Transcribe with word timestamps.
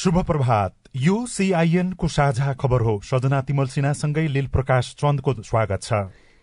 शुभ 0.00 0.26
प्रभात। 0.26 0.74
यो 0.96 1.26
सीआईएन 1.26 1.92
को 1.92 2.08
साझा 2.08 2.52
खबर 2.52 2.80
हो। 2.80 3.00
सजना 3.04 3.40
तिमल 3.40 3.66
सिन्हासँगै 3.66 4.26
लील 4.28 4.46
प्रकाश 4.46 4.94
चन्दको 4.98 5.32
स्वागत 5.42 5.82
छ। 5.82 5.92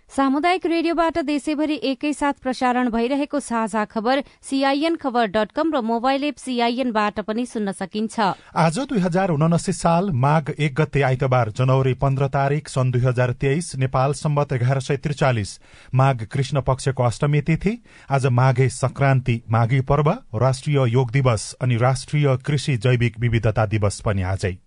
सामुदायिक 0.10 0.66
रेडियोबाट 0.66 1.18
देशैभरि 1.20 1.76
एकैसाथ 1.84 2.34
प्रसारण 2.44 2.90
भइरहेको 2.90 3.40
साझा 3.40 3.84
खबर 3.86 4.22
सीआईएन 4.42 4.96
खबर 4.96 5.26
डट 5.28 5.52
कम 5.52 5.74
र 5.76 5.82
मोबाइल 5.84 6.24
एप 6.24 6.36
सीआईएनबाट 6.38 7.20
पनि 7.22 7.46
सुन्न 7.46 7.72
सकिन्छ। 7.72 8.20
आज 8.56 8.80
दुई 8.82 9.00
हजार 9.00 9.30
उनासी 9.30 9.74
साल 9.74 10.10
माघ 10.16 10.50
एक 10.50 10.74
गते 10.74 11.02
आइतबार 11.04 11.52
जनवरी 11.52 11.94
पन्ध्र 11.96 12.28
तारीक 12.30 12.70
सन् 12.70 12.92
दुई 12.92 13.02
हजार 13.02 13.32
तेइस 13.36 13.76
नेपाल 13.76 14.14
सम्बत 14.16 14.54
एघार 14.54 14.80
सय 14.80 14.98
त्रिचालिस। 14.98 15.60
माघ 15.94 16.24
कृष्ण 16.24 16.62
पक्षको 16.62 17.04
अष्टमी 17.04 17.42
तिथि 17.42 17.78
आज 18.10 18.26
माघे 18.32 18.70
संक्रान्ति 18.72 19.42
माघी 19.52 19.82
पर्व 19.84 20.12
राष्ट्रिय 20.42 20.80
योग 20.90 21.12
दिवस 21.12 21.54
अनि 21.62 21.78
राष्ट्रिय 21.78 22.36
कृषि 22.46 22.78
जैविक 22.80 23.20
विविधता 23.20 23.66
दिवस 23.68 24.02
पनि 24.02 24.22
आजै। 24.24 24.58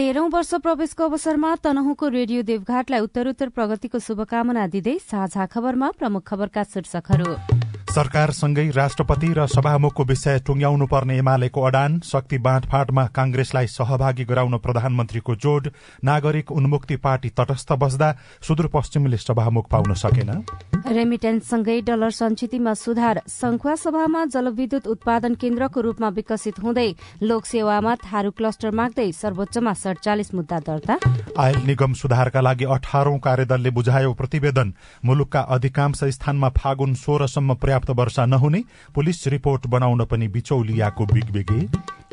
तेह्रौं 0.00 0.28
वर्ष 0.32 0.52
प्रवेशको 0.64 1.04
अवसरमा 1.04 1.48
तनहुको 1.60 2.08
रेडियो 2.08 2.42
देवघाटलाई 2.42 3.00
उत्तरोत्तर 3.00 3.48
प्रगतिको 3.52 3.98
शुभकामना 4.00 4.66
दिँदै 4.72 4.96
साझा 5.04 5.44
खबरमा 5.52 5.90
प्रमुख 5.98 6.22
खबरका 6.24 6.62
शीर्षकहरू। 6.64 7.69
सरकारसँगै 7.90 8.64
राष्ट्रपति 8.70 9.28
र 9.34 9.46
सभामुखको 9.50 10.04
विषय 10.04 10.38
टुंग्याउनु 10.46 10.86
पर्ने 10.86 11.16
एमालेको 11.18 11.60
अडान 11.60 11.98
शक्ति 12.06 12.38
बाँडफाँडमा 12.38 13.04
कांग्रेसलाई 13.16 13.66
सहभागी 13.68 14.24
गराउन 14.24 14.56
प्रधानमन्त्रीको 14.58 15.34
जोड 15.36 15.68
नागरिक 16.04 16.52
उन्मुक्ति 16.52 16.96
पार्टी 16.96 17.28
तटस्थ 17.30 17.72
बस्दा 17.74 18.12
सुदूरपश्चिमले 18.48 19.16
सभामुख 19.18 19.66
पाउन 19.70 19.94
सकेन। 19.94 20.30
रेमिटेन्ससँगै 20.88 21.80
डलर 21.82 22.10
संचितिमा 22.10 22.74
सुधार 22.74 23.20
संखुवा 23.28 23.74
सभामा 23.76 24.24
जलविद्युत 24.26 24.86
उत्पादन 24.86 25.34
केन्द्रको 25.34 25.80
रूपमा 25.80 26.08
विकसित 26.10 26.62
हुँदै 26.62 26.88
लोकसेवामा 27.22 27.94
थारू 28.04 28.30
क्लस्टर 28.30 28.70
माग्दै 28.70 29.10
सर्वोच्चमा 29.12 29.72
सड़चालिस 29.74 30.34
मुद्दा 30.34 30.58
दर्ता। 30.60 30.98
आयल 31.38 31.58
निगम 31.66 31.92
सुधारका 31.94 32.40
लागि 32.40 32.64
अठारौं 32.70 33.18
कार्यदलले 33.18 33.70
बुझायो 33.72 34.14
प्रतिवेदन 34.14 34.72
मुलुकका 35.04 35.40
अधिकांश 35.50 36.04
स्थानमा 36.16 36.48
फागुन 36.58 36.94
सोह्रसम्म 36.94 37.54
पर्याप्त 37.80 37.98
वर्षा 37.98 38.24
नहुने 38.26 38.62
पुलिस 38.94 39.26
रिपोर्ट 39.28 39.66
बनाउन 39.66 40.04
पनि 40.04 40.28
बिचौलियाको 40.28 41.04
बिगबिगी 41.06 41.68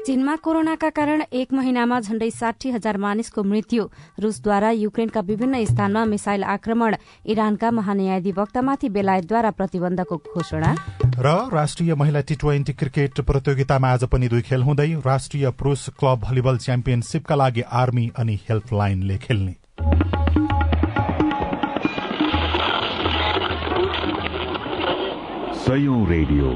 चीनमा 0.08 0.36
कोरोनाका 0.40 0.90
कारण 0.90 1.22
एक 1.34 1.54
महिनामा 1.54 2.00
झण्डै 2.00 2.30
साठी 2.32 2.70
हजार 2.72 2.98
मानिसको 2.98 3.44
मृत्यु। 3.44 3.84
रूसद्वारा 4.20 4.70
युक्रेनका 4.72 5.20
विभिन्न 5.20 5.64
स्थानमा 5.66 6.04
मिसाइल 6.06 6.44
आक्रमण। 6.46 6.96
इरानका 7.28 7.72
महान्यायाधिवक्तामाथि 7.72 8.90
बेलायतद्वारा 8.90 9.52
प्रतिबन्धको 9.52 10.16
घोषणा। 10.16 10.72
र 11.20 11.28
राष्ट्रिय 11.52 11.96
महिला 11.96 12.22
टी 12.24 12.36
ट्वेन्टी 12.36 12.74
क्रिकेट 12.74 13.22
प्रतियोगितामा 13.22 13.92
आज 13.92 14.04
पनि 14.08 14.28
दुई 14.28 14.42
खेल 14.48 14.64
हुँदै 14.64 14.88
राष्ट्रिय 15.04 15.50
पुरूष 15.52 15.90
क्लब 16.00 16.20
भलिबल 16.24 16.58
च्याम्पियनशीपका 16.64 17.36
लागि 17.36 17.62
आर्मी 17.76 18.12
अनि 18.16 18.40
हेल्पलाइनले 18.48 19.18
खेल्ने। 19.18 19.56
सयौं 25.68 26.02
रेडियो। 26.08 26.50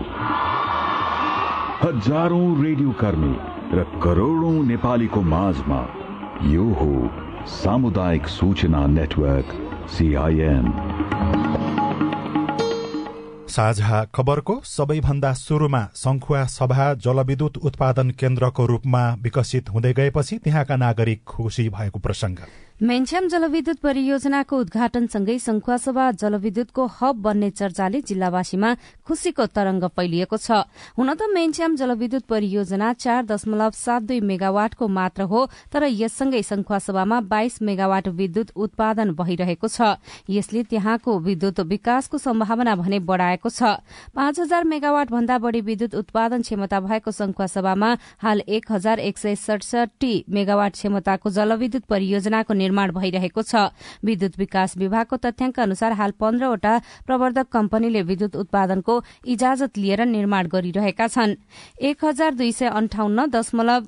हजारौं 1.81 2.45
रेडियो 2.63 2.91
कर्मी 2.99 3.31
र 3.73 3.83
करोड़ौं 4.03 4.53
नेपालीको 4.65 5.21
माझमा 5.31 5.79
यो 6.51 6.67
हो 6.73 6.93
सामुदायिक 7.55 8.27
सूचना 8.27 8.85
नेटवर्क 8.87 9.51
सीआईएन 9.95 10.71
साझा 13.49 14.03
खबरको 14.15 14.59
सबैभन्दा 14.67 15.33
शुरूमा 15.33 15.83
संखुवा 15.97 16.45
सभा 16.55 16.93
जलविद्युत 17.03 17.57
उत्पादन 17.67 18.09
केन्द्रको 18.19 18.65
रूपमा 18.65 19.03
विकसित 19.23 19.69
हुँदै 19.69 19.93
गएपछि 19.93 20.37
त्यहाँका 20.37 20.75
नागरिक 20.77 21.23
खुशी 21.27 21.69
भएको 21.69 21.99
प्रसंग 21.99 22.37
मेन्च्याम 22.81 23.27
जलविद्युत 23.29 23.77
परियोजनाको 23.77 24.57
उद्घाटनसँगै 24.59 25.37
संखुवासभा 25.39 26.05
जलविद्युतको 26.17 26.85
हब 26.97 27.15
बन्ने 27.21 27.49
चर्चाले 27.51 27.99
जिल्लावासीमा 28.01 28.73
खुशीको 29.05 29.45
तरंग 29.53 29.83
फैलिएको 29.93 30.37
छ। 30.37 30.65
हुन 30.97 31.13
त 31.13 31.29
मेन्च्याम 31.29 31.75
जलविद्युत 31.77 32.25
परियोजना 32.25 32.93
चार 32.97 33.25
दशमलव 33.29 33.71
सात 33.77 34.01
दुई 34.01 34.19
मेगावाटको 34.25 34.87
मात्र 34.89 35.21
हो 35.29 35.45
तर 35.69 35.83
यससँगै 35.93 36.41
संखुवासभामा 36.41 37.19
बाइस 37.29 37.61
मेगावाट 37.61 38.07
विद्युत 38.17 38.57
उत्पादन 38.57 39.13
भइरहेको 39.13 39.67
छ। 39.67 40.01
यसले 40.25 40.63
त्यहाँको 40.73 41.19
विद्युत 41.21 41.59
विकासको 41.61 42.17
सम्भावना 42.17 42.75
भने 42.81 42.99
बढ़ाएको 43.05 43.49
छ। 43.51 43.77
पाँच 44.09 44.39
हजार 44.39 44.63
मेगावाट 44.65 45.11
भन्दा 45.13 45.37
बढ़ी 45.37 45.61
विद्युत 45.61 45.95
उत्पादन 46.01 46.41
क्षमता 46.41 46.79
भएको 46.81 47.11
संखुवासभामा 47.13 47.93
हाल 48.25 48.41
एक 48.49 48.71
हजार 48.71 48.99
एक 49.05 49.17
सय 49.17 49.35
सडसठी 49.37 50.13
मेगावाट 50.25 50.73
क्षमताको 50.73 51.29
जलविद्युत 51.29 51.85
परियोजनाको 51.85 52.70
निर्माण 52.71 52.91
भइरहेको 52.93 53.41
छ। 53.43 53.55
विद्युत 53.99 54.37
विकास 54.39 54.77
विभागको 54.77 55.15
तथ्याङ्क 55.19 55.59
अनुसार 55.59 55.91
हाल 55.93 56.11
पन्ध्रवटा 56.15 56.73
प्रवर्धक 57.05 57.47
कम्पनीले 57.51 58.01
विद्युत 58.07 58.35
उत्पादनको 58.37 58.93
इजाजत 59.27 59.77
लिएर 59.77 60.05
निर्माण 60.07 60.47
गरिरहेका 60.47 61.07
छन्। 61.07 61.35
एक 61.81 62.05
हजार 62.05 62.33
दुई 62.33 62.51
सय 62.51 62.71
अन्ठाउन्न 62.71 63.29
दशमलव 63.29 63.87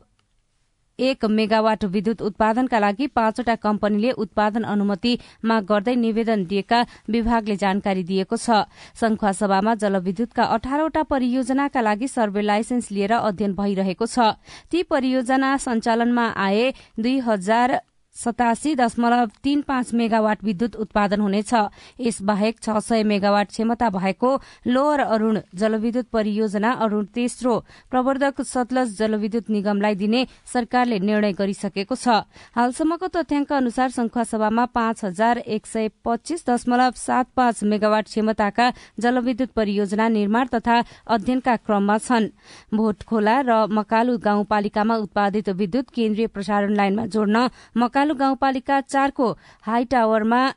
एक 0.99 1.25
मेगावाट 1.25 1.83
विद्युत 1.85 2.21
उत्पादनका 2.21 2.79
लागि 2.79 3.07
पाँचवटा 3.09 3.55
कम्पनीले 3.57 4.11
उत्पादन 4.13 4.63
अनुमति 4.63 5.17
माग 5.43 5.63
गर्दै 5.65 5.95
निवेदन 5.95 6.45
दिएका 6.45 6.81
विभागले 7.09 7.55
जानकारी 7.57 8.03
दिएको 8.03 8.37
छ। 8.37 8.69
संखुवा 8.93 9.31
सभामा 9.33 9.73
जलविद्युतका 9.75 10.43
अठारवटा 10.53 11.03
परियोजनाका 11.09 11.81
लागि 11.81 12.07
सर्वे 12.07 12.41
लाइसेन्स 12.43 12.91
लिएर 12.91 13.13
अध्ययन 13.13 13.53
भइरहेको 13.55 14.05
छ। 14.05 14.37
ती 14.69 14.83
परियोजना 14.85 15.57
सञ्चालनमा 15.57 16.27
आए 16.37 16.73
दुई 16.99 17.17
हजार 17.25 17.81
सतासी 18.15 18.73
दशमलव 18.75 19.25
तीन 19.43 19.61
पाँच 19.61 19.93
मेगावाट 19.93 20.43
विद्युत 20.43 20.75
उत्पादन 20.75 21.21
हुनेछ। 21.21 21.53
यसबाहेक 21.99 22.59
छ 22.61 22.77
सय 22.79 23.03
मेगावाट 23.03 23.47
क्षमता 23.49 23.89
भएको 23.89 24.31
लोअर 24.67 24.99
अरूण 24.99 25.39
जलविद्युत 25.55 26.05
परियोजना 26.13 26.71
अरूण 26.83 27.05
तेस्रो 27.15 27.57
प्रवर्धक 27.91 28.41
सतलज 28.43 28.97
जलविद्युत 28.97 29.49
निगमलाई 29.49 29.95
दिने 29.95 30.25
सरकारले 30.53 30.99
निर्णय 30.99 31.31
गरिसकेको 31.33 31.95
छ। 31.95 32.21
हालसम्मको 32.55 33.07
तथ्याङ्क 33.07 33.53
अनुसार 33.53 33.89
संखुवासभामा 33.89 34.65
पाँच 34.75 35.03
हजार 35.05 35.37
एक 35.39 35.65
सय 35.65 35.89
पच्चीस 36.05 36.45
दशमलव 36.49 36.91
सात 36.97 37.27
पाँच 37.35 37.63
मेगावाट 37.63 38.05
क्षमताका 38.05 38.69
जलविद्युत 38.99 39.49
परियोजना 39.55 40.07
निर्माण 40.09 40.47
तथा 40.53 40.77
अध्ययनका 41.07 41.55
क्रममा 41.65 41.97
छन्। 41.97 42.29
भोटखोला 42.73 43.39
र 43.41 43.65
मकालु 43.71 44.17
गाउँपालिकामा 44.19 44.95
उत्पादित 44.97 45.49
विद्युत 45.51 45.89
केन्द्रीय 45.89 46.27
प्रसारण 46.27 46.75
लाइनमा 46.75 47.05
जोड्न 47.07 47.47
मकालु 47.77 48.01
गाउँपालिका 48.11 48.81
चारको 48.81 49.37
हाई 49.61 49.85
टावरमा 49.85 50.53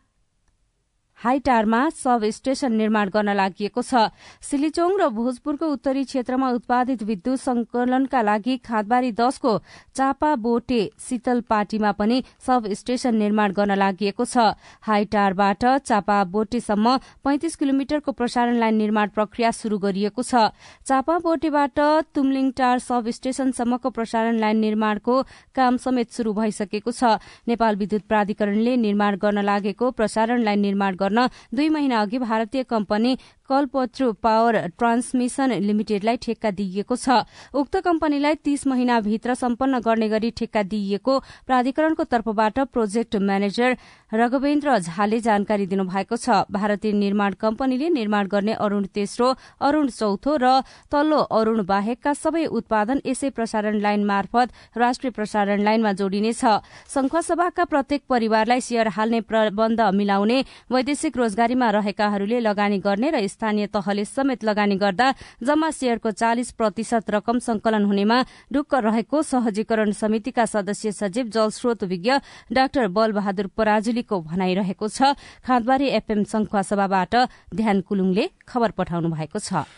हाइटारमा 1.18 1.88
सब 1.90 2.24
स्टेशन 2.30 2.72
निर्माण 2.74 3.08
गर्न 3.08 3.34
लागि 3.34 3.68
छ। 3.76 4.08
सिलिचोङ 4.42 4.90
र 5.00 5.08
भोजपुरको 5.10 5.66
उत्तरी 5.66 6.04
क्षेत्रमा 6.04 6.50
उत्पादित 6.52 7.02
विद्युत 7.02 7.40
संकलनका 7.40 8.20
लागि 8.22 8.56
खादबारी 8.60 9.12
दशको 9.14 9.52
चापा 9.96 10.34
बोटे 10.36 10.80
शीतल 11.00 11.40
पाटीमा 11.48 11.92
पनि 11.92 12.22
सब 12.46 12.68
स्टेशन 12.72 13.16
निर्माण 13.16 13.52
गर्न 13.52 13.74
लागि 13.74 14.12
छ। 14.18 14.36
हाइटारबाट 14.82 15.64
चापा 15.82 16.18
बोटेसम्म 16.26 16.96
पैंतिस 17.24 17.56
किलोमिटरको 17.56 18.12
प्रसारण 18.12 18.56
लाइन 18.56 18.76
निर्माण 18.76 19.08
प्रक्रिया 19.16 19.50
शुरू 19.52 19.78
गरिएको 19.78 20.22
छ। 20.22 20.52
चापा 20.84 21.18
बोटेबाट 21.18 21.80
तुमलिङटार 22.14 22.78
सब 22.78 23.08
स्टेशनसम्मको 23.10 23.90
प्रसारण 23.90 24.38
लाइन 24.38 24.56
निर्माणको 24.58 25.14
काम 25.56 25.76
समेत 25.78 26.12
शुरू 26.12 26.32
भइसकेको 26.34 26.92
छ। 26.92 27.16
नेपाल 27.48 27.76
विद्युत 27.76 28.02
प्राधिकरणले 28.04 28.76
निर्माण 28.76 29.16
गर्न 29.16 29.44
लागेको 29.44 29.90
प्रसारण 29.92 30.42
लाइन 30.44 30.60
निर्माण 30.60 30.96
गर्न 31.06 31.28
दुई 31.54 31.68
महिना 31.68 32.00
अघि 32.00 32.18
भारतीय 32.18 32.62
कम्पनी 32.62 33.16
कलपत्रु 33.48 34.12
पावर 34.22 34.56
ट्रान्समिशन 34.78 35.52
लिमिटेडलाई 35.62 36.16
ठेक्का 36.22 36.50
दिइएको 36.50 36.96
छ। 36.96 37.24
उक्त 37.54 37.76
कम्पनीलाई 37.84 38.34
तीस 38.44 38.66
महिनाभित्र 38.66 39.34
सम्पन्न 39.36 39.78
गर्ने 39.80 40.08
गरी 40.08 40.30
ठेक्का 40.32 40.62
दिइएको 40.64 41.18
प्राधिकरणको 41.46 42.04
तर्फबाट 42.06 42.58
प्रोजेक्ट 42.72 43.16
म्यानेजर 43.18 43.76
रघवेन्द्र 44.12 44.78
झाले 44.80 45.20
जानकारी 45.20 45.66
दिनुभएको 45.66 46.16
छ। 46.16 46.46
भारतीय 46.50 46.92
निर्माण 46.94 47.34
कम्पनीले 47.40 47.88
निर्माण 47.90 48.26
गर्ने 48.26 48.52
अरूण 48.56 48.84
तेस्रो 48.94 49.32
अरूण 49.60 49.88
चौथो 49.90 50.36
र 50.36 50.60
तल्लो 50.92 51.18
अरूण 51.30 51.64
बाहेकका 51.66 52.12
सबै 52.14 52.44
उत्पादन 52.48 53.00
यसै 53.06 53.30
प्रसारण 53.30 53.80
लाइन 53.80 54.04
मार्फत 54.04 54.76
राष्ट्रिय 54.76 55.10
प्रसारण 55.10 55.62
लाइनमा 55.62 55.92
जोडिनेछ। 55.92 56.44
संखुवासभाका 56.88 57.64
प्रत्येक 57.64 58.02
परिवारलाई 58.08 58.60
शेयर 58.60 58.88
हाल्ने 58.96 59.20
प्रबन्ध 59.22 59.80
मिलाउने 59.94 60.38
वैदेशिक 60.70 61.16
रोजगारीमा 61.16 61.70
रहेकाहरूले 61.70 62.40
लगानी 62.40 62.78
गर्ने 62.78 63.10
र 63.10 63.16
स्थानीय 63.36 63.66
तहले 63.68 64.04
समेत 64.06 64.44
लगानी 64.44 64.76
गर्दा 64.80 65.12
जम्मा 65.44 65.70
शेयरको 65.70 66.10
चालिस 66.12 66.50
प्रतिशत 66.56 67.10
रकम 67.10 67.38
संकलन 67.44 67.84
हुनेमा 67.84 68.18
ढुक्क 68.48 68.74
रहेको 68.82 69.22
सहजीकरण 69.22 69.90
समितिका 69.92 70.44
सदस्य 70.46 70.92
सचिव 70.94 71.26
जलस्रोत 71.28 71.84
विज्ञ 71.84 72.10
डाक्टर 72.50 72.88
बलबहादुर 72.88 73.46
पराजुलीको 73.56 74.20
भनाइरहेको 74.22 74.88
छ। 74.88 75.12
खाँदबारी 75.44 75.86
एफएम 75.98 76.22
संखुवा 76.24 76.62
सभाबाट 76.64 77.14
ध्यान 77.54 77.80
कुलुङले 77.82 78.24
खबर 78.48 78.70
पठाउनु 78.72 79.08
भएको 79.12 79.38
छ। 79.38 79.68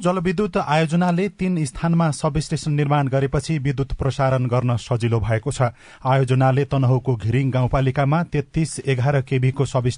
जलविद्युत 0.00 0.56
आयोजनाले 0.56 1.28
तीन 1.34 1.64
स्थानमा 1.64 2.10
सब 2.12 2.38
स्टेशन 2.38 2.72
निर्माण 2.72 3.08
गरेपछि 3.08 3.58
विद्युत 3.60 3.92
प्रसारण 3.98 4.46
गर्न 4.46 4.76
सजिलो 4.78 5.18
भएको 5.20 5.50
छ। 5.50 5.74
आयोजनाले 6.04 6.64
तनहुको 6.70 7.16
घिरिङ 7.16 7.50
गाउँपालिकामा 7.50 8.22
तेत्तीस 8.30 8.78
एघार 8.86 9.20
केभीको 9.26 9.64
सब 9.66 9.88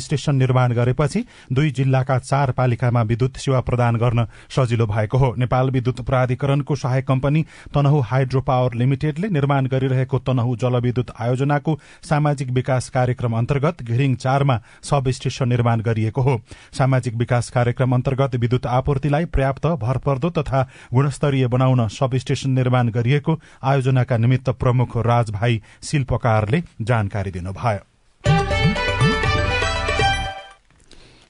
स्टेशन 0.00 0.34
निर्माण 0.34 0.72
गरेपछि 0.72 1.24
दुई 1.52 1.70
जिल्लाका 1.82 2.18
चार 2.20 2.52
पालिकामा 2.52 3.02
विद्युत 3.04 3.36
सेवा 3.38 3.60
प्रदान 3.62 3.96
गर्न 3.98 4.26
सजिलो 4.50 4.86
भएको 4.86 5.18
हो। 5.18 5.34
नेपाल 5.38 5.70
विद्युत 5.70 6.00
प्राधिकरणको 6.06 6.76
सहायक 6.76 7.06
कम्पनी 7.06 7.44
तनहु 7.74 8.00
हाइड्रो 8.02 8.40
पावर 8.42 8.74
लिमिटेडले 8.74 9.28
निर्माण 9.30 9.66
गरिरहेको 9.68 10.18
तनहु 10.20 10.56
जलविद्युत 10.56 11.10
आयोजनाको 11.20 11.78
सामाजिक 12.02 12.50
विकास 12.52 12.88
कार्यक्रम 12.90 13.36
अन्तर्गत 13.38 13.82
घिरिङ 13.82 14.14
चारमा 14.16 14.60
सब 14.82 15.08
स्टेशन 15.10 15.48
निर्माण 15.48 15.80
गरिएको 15.82 16.22
हो। 16.22 16.40
सामाजिक 16.72 17.14
विकास 17.16 17.50
कार्यक्रम 17.50 17.94
अन्तर्गत 17.94 18.36
विद्युत 18.36 18.66
आपूर्तिलाई 18.68 19.24
पर्याप्त 19.28 19.66
भरपर्दो 19.82 20.30
तथा 20.32 20.62
गुणस्तरीय 20.94 21.46
बनाउन 21.48 21.86
सब 21.90 22.16
स्टेशन 22.16 22.50
निर्माण 22.52 22.90
गरिएको 22.90 23.38
आयोजनाका 23.64 24.16
निमित्त 24.16 24.50
प्रमुख 24.60 24.96
राजभाई 25.06 25.62
शिल्पकारले 25.82 26.62
जानकारी 26.82 27.30
दिनुभयो। 27.30 27.91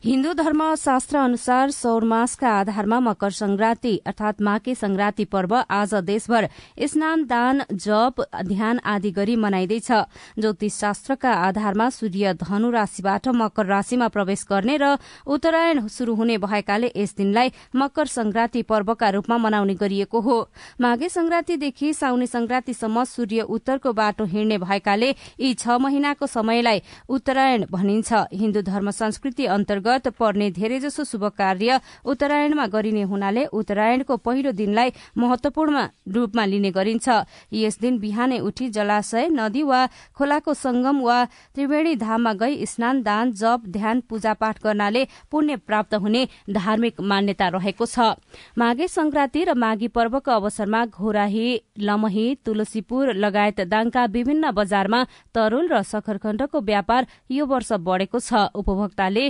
हिन्दू 0.05 0.33
धर्म 0.35 0.63
शास्त्र 0.75 1.17
अनुसार 1.17 1.71
सौर 1.71 2.05
मासका 2.05 2.49
आधारमा 2.51 2.99
मकर 3.01 3.31
संक्रान्ति 3.31 3.97
अर्थात 4.07 4.41
माके 4.43 4.75
संक्रान्ति 4.75 5.25
पर्व 5.25 5.55
आज 5.57 5.95
देशभर 5.95 6.49
स्नान 6.83 7.23
दान 7.25 7.63
जप 7.73 8.25
ध्यान 8.45 8.81
आदि 8.85 9.11
गरी 9.11 9.37
मनाइँदैछ। 9.37 9.91
ज्योतिष 10.39 10.75
शास्त्रका 10.75 11.33
आधारमा 11.33 11.89
सूर्य 11.91 12.33
धनु 12.35 12.71
राशिबाट 12.71 13.29
मकर 13.31 13.67
राशिमा 13.67 14.09
प्रवेश 14.09 14.45
गर्ने 14.51 14.77
र 14.77 14.97
उत्तरायण 15.27 15.87
शुरू 15.89 16.15
हुने 16.15 16.39
भएकाले 16.39 16.91
यस 16.97 17.15
दिनलाई 17.17 17.53
मकर 17.77 18.07
संक्रान्ति 18.09 18.63
पर्वका 18.65 19.11
रूपमा 19.11 19.39
मनाउने 19.39 19.75
गरिएको 19.77 20.21
हो। 20.21 20.41
माघे 20.81 21.09
संक्रान्तिदेखि 21.11 21.93
साउने 21.95 22.27
संक्रान्तिसम्म 22.27 23.05
सूर्य 23.05 23.41
उत्तरको 23.45 23.93
बाटो 23.93 24.25
हिँड्ने 24.25 24.59
भएकाले 24.59 25.15
यी 25.41 25.55
छ 25.55 25.79
महिनाको 25.79 26.27
समयलाई 26.27 26.83
उत्तरायण 27.09 27.67
भनिन्छ। 27.71 28.13
हिन्दू 28.35 28.63
धर्म 28.63 28.91
संस्कृति 28.91 29.47
अन्तर्गत 29.47 29.91
अन्तर्गत 29.93 30.17
पर्ने 30.19 30.51
धेरैजसो 30.51 31.05
शुभ 31.05 31.25
कार्य 31.37 31.81
उत्तरायणमा 32.05 32.67
गरिने 32.67 33.03
हुनाले 33.03 33.45
उत्तरायणको 33.53 34.17
पहिलो 34.17 34.53
दिनलाई 34.53 34.93
महत्वपूर्ण 35.17 35.77
रूपमा 36.09 36.45
लिने 36.45 36.71
गरिन्छ। 36.71 37.09
यस 37.53 37.79
दिन 37.81 37.99
बिहानै 37.99 38.39
उठी 38.41 38.69
जलाशय 38.71 39.29
नदी 39.31 39.63
वा 39.63 39.81
खोलाको 40.17 40.55
संगम 40.55 41.01
वा 41.03 41.25
त्रिवेणी 41.55 41.95
धाममा 41.97 42.33
गई 42.33 42.65
स्नान 42.65 43.03
दान 43.03 43.33
जप 43.33 43.61
ध्यान 43.69 44.01
पूजापाठ 44.09 44.63
गर्नाले 44.65 45.05
पुण्य 45.31 45.57
प्राप्त 45.59 45.95
हुने 45.95 46.27
धार्मिक 46.51 47.01
मान्यता 47.03 47.49
रहेको 47.51 47.87
छ। 47.87 48.17
माघे 48.59 48.89
संक्रान्ति 48.89 49.45
र 49.45 49.55
माघी 49.55 49.89
पर्वको 49.89 50.31
अवसरमा 50.33 50.85
घोराही 50.87 51.49
लमही 51.81 52.27
तुलसीपुर 52.45 53.13
लगायत 53.15 53.61
दाङका 53.69 54.05
विभिन्न 54.09 54.51
बजारमा 54.53 55.05
तरूल 55.35 55.69
र 55.69 55.83
सखरखण्डको 55.85 56.61
व्यापार 56.63 57.07
यो 57.31 57.47
वर्ष 57.47 57.73
बढ़ेको 57.83 58.19
छ। 58.21 58.49
उपभोक्ताले 58.55 59.25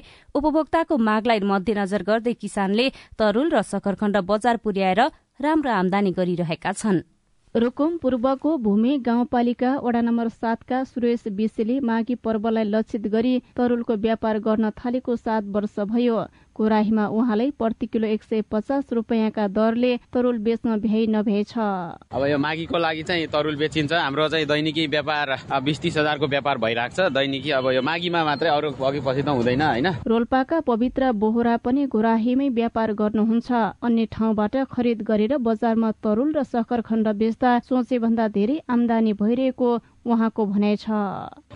उपभोक्ताको 0.52 0.96
मागलाई 1.00 1.40
मध्यनजर 1.48 2.02
गर्दै 2.04 2.32
किसानले 2.36 2.84
तरूल 3.16 3.48
र 3.50 3.60
सकरखण्ड 3.64 4.16
बजार 4.28 4.56
पुर्याएर 4.60 5.00
राम्रो 5.40 5.70
आमदानी 5.72 6.10
गरिरहेका 6.12 6.72
छन्। 6.76 7.00
रुकुम 7.54 7.96
पूर्वको 8.02 8.50
भूमि 8.58 8.92
गाउँपालिका 9.06 9.70
वडा 9.80 10.00
नम्बर 10.02 10.28
सातका 10.30 10.82
सुरेश 10.84 11.24
विशेले 11.32 11.78
माघी 11.80 12.14
पर्वलाई 12.20 12.64
लक्षित 12.68 13.06
गरी 13.08 13.34
तरूलको 13.56 13.96
व्यापार 14.04 14.38
गर्न 14.44 14.70
थालेको 14.76 15.16
सात 15.16 15.48
वर्ष 15.48 15.76
भयो। 15.88 16.18
कोराहीमा 16.54 17.06
उहाँलाई 17.08 17.50
प्रति 17.58 17.86
किलो 17.86 18.06
एक 18.06 18.22
सय 18.22 18.42
पचास 18.50 18.92
रुपियाँका 18.92 19.46
दरले 19.50 19.96
तरुल 20.12 20.38
बेच्न 20.38 20.76
भ्याइ 20.80 21.06
नभ्याइ 21.08 21.44
अब 21.52 22.24
यो 22.26 22.38
माघीको 22.38 22.78
लागि 22.78 23.02
चाहिँ 23.02 23.26
तरुल 23.26 23.56
बेचिन्छ। 23.56 23.92
हाम्रो 23.92 24.28
चाहिँ 24.28 24.46
दैनिकी 24.46 24.86
व्यापार 24.86 25.36
बिस 25.64 25.80
तिस 25.80 25.96
हजारको 25.98 26.26
व्यापार 26.28 26.58
भइरहेको 26.58 26.94
छ। 26.94 27.10
दैनिकी 27.12 27.50
अब 27.50 27.70
यो 27.72 27.82
माघीमा 27.82 28.24
मात्रै 28.24 28.50
अरू 28.50 28.70
अघि 28.70 29.00
पछि 29.00 29.22
त 29.22 29.28
हुँदैन 29.28 29.62
होइन? 29.62 29.88
रोल्पाका 30.06 30.60
पवित्र 30.60 31.12
बोहरा 31.12 31.56
पनि 31.64 31.86
घोराहीमै 31.86 32.48
व्यापार 32.48 32.92
गर्नुहुन्छ। 32.92 33.52
अन्य 33.82 34.06
ठाउँबाट 34.12 34.56
खरिद 34.72 35.02
गरेर 35.02 35.36
बजारमा 35.38 35.90
तरुल 36.04 36.32
र 36.36 36.42
सकरखण्ड 36.44 37.08
बेच्दा 37.18 37.58
सोचे 37.68 37.98
भन्दा 37.98 38.28
धेरै 38.28 38.60
आमदानी 38.68 39.12
भइरहेको 39.18 39.70
उहाँको 40.04 40.46
भनाइ 40.46 40.76
छ। 40.76 40.90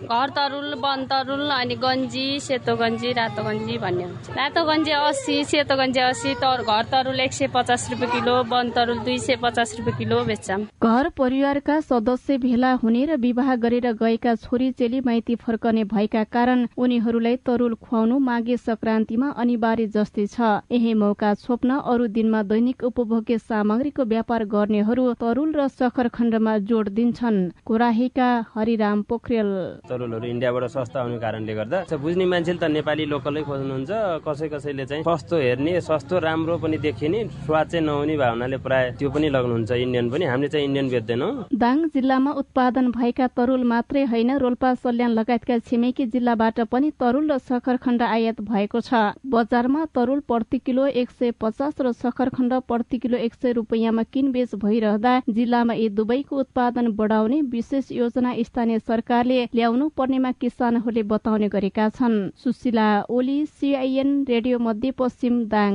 घर 0.01 0.29
तरुल 0.31 0.73
वन 0.79 1.05
तरुल 1.05 1.49
अनि 1.51 1.75
गन्जी 1.77 2.39
सेतो 2.39 2.75
गन्जी 2.75 3.11
रातो 3.13 3.43
गन्जी 3.43 3.77
भन्ने 3.77 4.03
हुन्छ। 4.03 4.29
रातो 4.37 4.63
गन्जी 4.65 4.91
अस्सी 4.91 5.43
सेतो 5.43 5.75
गन्जी 5.75 5.99
अस्सी 6.01 6.33
तर 6.35 6.61
घर 6.63 6.83
तरुल 6.91 7.19
एक 7.19 7.33
सय 7.33 7.47
पचास 7.53 7.89
रुपियाँ 7.91 8.11
किलो 8.11 8.35
वन 8.45 8.69
तरुल 8.71 8.99
दुई 8.99 9.17
सय 9.19 9.35
पचास 9.43 9.75
रुपियाँ 9.79 9.97
किलो 9.97 10.23
बेच्छौँ। 10.23 10.59
घर 10.79 11.09
परिवारका 11.17 11.79
सदस्य 11.81 12.37
भेला 12.37 12.71
हुने 12.83 13.05
र 13.05 13.15
विवाह 13.17 13.55
गरेर 13.57 13.91
गएका 13.93 14.35
छोरी 14.37 14.71
चेली 14.71 15.01
माइती 15.01 15.35
फर्कने 15.37 15.83
भएका 15.85 16.23
कारण 16.31 16.67
उनीहरूलाई 16.77 17.35
तरुल 17.43 17.75
खुवाउनु 17.77 18.19
माघे 18.19 18.57
संक्रान्तिमा 18.57 19.29
अनिवार्य 19.37 19.87
जस्तै 19.87 20.25
छ। 20.27 20.63
यही 20.71 20.93
मौका 20.95 21.33
छोप्न 21.35 21.79
अरू 21.83 22.07
दिनमा 22.15 22.43
दैनिक 22.45 22.83
उपभोग्य 22.83 23.37
सामग्रीको 23.39 24.03
व्यापार 24.05 24.43
गर्नेहरू 24.47 25.13
तरुल 25.19 25.53
र 25.55 25.67
सखर 25.69 26.07
खण्डमा 26.09 26.57
जोड 26.63 26.89
दिन्छन्। 26.89 27.37
कोराहीका 27.65 28.29
हरिराम 28.55 29.01
पोखरेल। 29.09 29.49
तरुलहरू 29.89 30.25
इन्डियाबाट 30.27 30.63
सस्ता 30.75 30.97
आउने 31.01 31.17
कारणले 31.19 31.53
गर्दा 31.55 31.77
बुझ्ने 31.97 32.25
मान्छेले 32.25 32.59
त 32.59 32.63
नेपाली 32.71 33.05
लोकलै 33.05 33.41
खोज्नुहुन्छ। 33.47 33.91
कसै 34.27 34.47
कसैले 34.53 34.85
चाहिँ 34.85 35.03
सस्तो 35.03 35.35
हेर्ने 35.37 35.73
सस्तो 35.81 36.19
राम्रो 36.19 36.57
पनि 36.57 36.77
देखिने 36.77 37.19
स्वाद 37.45 37.67
चाहिँ 37.67 37.85
नहुने 37.85 38.15
भावनाले 38.17 38.57
प्राय 38.65 38.83
त्यो 38.99 39.09
पनि 39.09 39.27
लग्नुहुन्छ। 39.29 39.71
इन्डियन 39.71 40.09
पनि 40.09 40.25
हामीले 40.25 40.49
चाहिँ 40.49 40.65
इन्डियन 40.67 40.87
बेच्दैनौँ। 40.89 41.31
दाङ 41.53 41.77
जिल्लामा 41.93 42.31
उत्पादन 42.41 42.91
भएका 42.91 43.27
तरुल 43.37 43.63
मात्रै 43.63 44.03
होइन 44.05 44.31
रोल्पा 44.37 44.73
सल्यान 44.75 45.11
लगायतका 45.19 45.57
छिमेकी 45.67 46.05
जिल्लाबाट 46.07 46.59
पनि 46.71 46.91
तरुल 46.99 47.31
र 47.31 47.37
सखरखण्ड 47.39 48.01
आयात 48.03 48.41
भएको 48.41 48.79
छ। 48.81 48.93
बजारमा 49.27 49.85
तरुल 49.95 50.19
प्रति 50.27 50.57
किलो 50.65 50.85
एक 50.93 51.09
सय 51.11 51.31
पचास 51.41 51.81
र 51.81 51.91
सखरखण्ड 51.93 52.53
प्रति 52.67 52.97
किलो 52.97 53.17
एक 53.17 53.33
सय 53.33 53.51
रुपियाँमा 53.53 54.03
किनबेच 54.13 54.55
भइरहँदा 54.57 55.13
जिल्लामा 55.29 55.73
यी 55.73 55.89
दुवैको 55.91 56.35
उत्पादन 56.37 56.87
बढाउने 56.97 57.41
विशेष 57.47 57.91
योजना 57.91 58.26
योजना 58.27 58.43
स्थानीय 58.43 58.79
सरकारले 58.79 59.43
ल्याउनु 59.55 59.87
पर्नेमा 59.97 60.31
किसानहरूले 60.41 61.03
बताउने 61.03 61.47
गरेका 61.47 61.87
छन्। 61.89 62.15
सुशीला 62.35 62.87
ओली 63.09 63.45
सिआइएन 63.47 64.09
रेडियो 64.27 64.59
मध्य 64.59 64.91
पश्चिम 64.91 65.43
दाङ। 65.47 65.71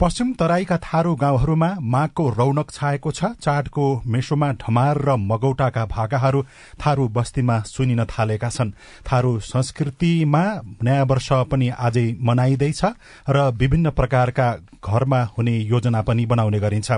पश्चिम 0.00 0.32
तराईका 0.32 0.76
थारू 0.76 1.14
गाउँहरूमा 1.14 1.68
माघको 1.80 2.28
रौनक 2.30 2.70
छाएको 2.70 3.10
छ। 3.10 3.24
चाडको 3.36 3.84
मेसोमा 4.06 4.50
ढमार 4.54 4.98
र 4.98 5.16
मगौटाका 5.16 5.84
भाकाहरू 5.86 6.42
थारू 6.80 7.08
बस्तीमा 7.08 7.58
सुनिन 7.62 8.04
थालेका 8.04 8.48
छन्। 8.48 8.70
थारू 9.04 9.38
संस्कृतिमा 9.42 10.44
नयाँ 10.82 11.04
वर्ष 11.04 11.28
पनि 11.50 11.68
आजै 11.68 12.06
मनाइँदैछ 12.20 12.82
र 13.28 13.50
विभिन्न 13.52 13.90
प्रकारका 13.90 14.48
घरमा 14.80 15.22
हुने 15.38 15.56
योजना 15.58 16.02
पनि 16.02 16.26
बनाउने 16.26 16.60
गरिन्छ। 16.60 16.90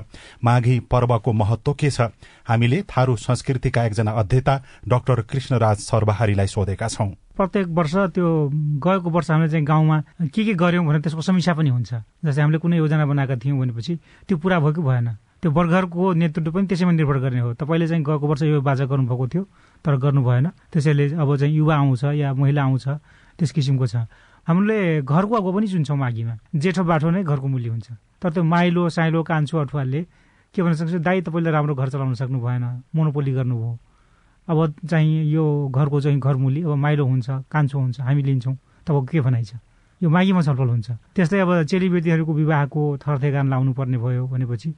माघी 0.45 0.79
पर्वको 0.87 1.33
महत्व 1.33 1.73
के 1.75 1.91
छ? 1.91 2.09
हामीले 2.49 2.83
थारू 2.89 3.17
संस्कृतिका 3.19 3.85
एकजना 3.85 4.13
अध्येता 4.13 4.55
डाक्टर 4.89 5.21
कृष्णराज 5.23 5.77
सर्वहारीलाई 5.81 6.47
सोधेका 6.47 6.89
छौं। 6.89 7.11
प्रत्येक 7.37 7.67
वर्ष 7.69 7.95
त्यो 8.14 8.26
गएको 8.79 9.11
वर्ष 9.11 9.31
हामीले 9.31 9.50
चाहिँ 9.50 9.67
गाउँमा 9.67 9.97
के 10.31 10.45
के 10.45 10.55
गर्यौँ 10.55 10.85
भने 10.87 10.99
त्यसको 11.03 11.21
समीक्षा 11.21 11.53
पनि 11.55 11.71
हुन्छ। 11.71 11.93
जस्तै 12.25 12.43
हामीले 12.43 12.59
कुनै 12.62 12.76
योजना 12.79 13.07
बनाएका 13.07 13.37
थियौँ 13.43 13.59
भनेपछि 13.59 13.95
त्यो 14.29 14.38
पुरा 14.38 14.59
भयो 14.62 14.73
कि 14.73 14.83
भएन। 14.83 15.09
त्यो 15.43 15.50
वर्गहरूको 15.50 16.12
नेतृत्व 16.14 16.50
पनि 16.55 16.67
त्यसैमा 16.71 16.93
निर्भर 16.95 17.19
गर्ने 17.19 17.41
हो। 17.43 17.53
तपाईँले 17.59 17.87
चाहिँ 17.91 18.05
गएको 18.07 18.26
वर्ष 18.26 18.43
यो 18.43 18.61
बाजा 18.62 18.85
गर्नुभएको 18.87 19.26
थियो 19.29 19.45
तर 19.85 19.97
गर्नु 19.99 20.23
भएन। 20.23 20.47
त्यसैले 20.73 21.05
अब 21.19 21.37
चाहिँ 21.37 21.55
युवा 21.55 21.75
आउँछ 21.75 22.05
या 22.23 22.35
महिला 22.35 22.62
आउँछ 22.62 22.87
त्यस 23.38 23.50
किसिमको 23.50 23.87
छ। 23.87 24.07
हामीले 24.47 25.03
घरको 25.03 25.35
अगुवा 25.35 25.53
पनि 25.59 25.67
चुन्छौँ 25.69 25.99
माघीमा 25.99 26.35
जेठो 26.55 26.83
बाठो 26.85 27.11
नै 27.11 27.23
घरको 27.25 27.47
मूल्य 27.50 27.69
हुन्छ। 27.69 27.88
तर 28.23 28.31
त्यो 28.31 28.43
माइलो 28.45 28.88
साइलो 28.88 29.23
कान्छो 29.26 29.59
अठुवाले 29.59 30.00
के 30.55 30.62
भन्न 30.62 30.75
सक्छ? 30.79 31.03
दाई 31.03 31.21
तपाईँले 31.26 31.50
राम्रो 31.50 31.75
घर 31.75 31.88
चलाउन 31.91 32.14
सक्नु 32.14 32.38
भएन 32.41 32.64
मोनोपोली 32.95 33.33
गर्नुभयो। 33.33 33.73
अब 34.49 34.75
चाहिँ 34.91 35.25
यो 35.33 35.45
घरको 35.69 36.01
चाहिँ 36.01 36.19
घर 36.21 36.37
मूल्य 36.37 36.63
अब 36.63 36.75
माइलो 36.77 37.05
हुन्छ 37.07 37.31
कान्छो 37.51 37.79
हुन्छ 37.79 38.01
हामी 38.01 38.23
लिन्छौँ। 38.23 38.55
तपाईँको 38.87 39.07
के 39.07 39.21
भनाइ 39.21 39.45
छ? 39.45 39.55
यो 40.03 40.11
माघीमा 40.11 40.43
छलफल 40.43 40.69
हुन्छ। 40.69 40.91
त्यस्तै 41.17 41.39
अब 41.41 41.65
चेलीबेटीहरूको 41.65 42.33
विवाहको 42.33 42.83
थरथेगान 43.01 43.49
लाउनु 43.51 43.73
पर्ने 43.73 43.99
भयो 43.99 44.27
भनेपछि 44.29 44.71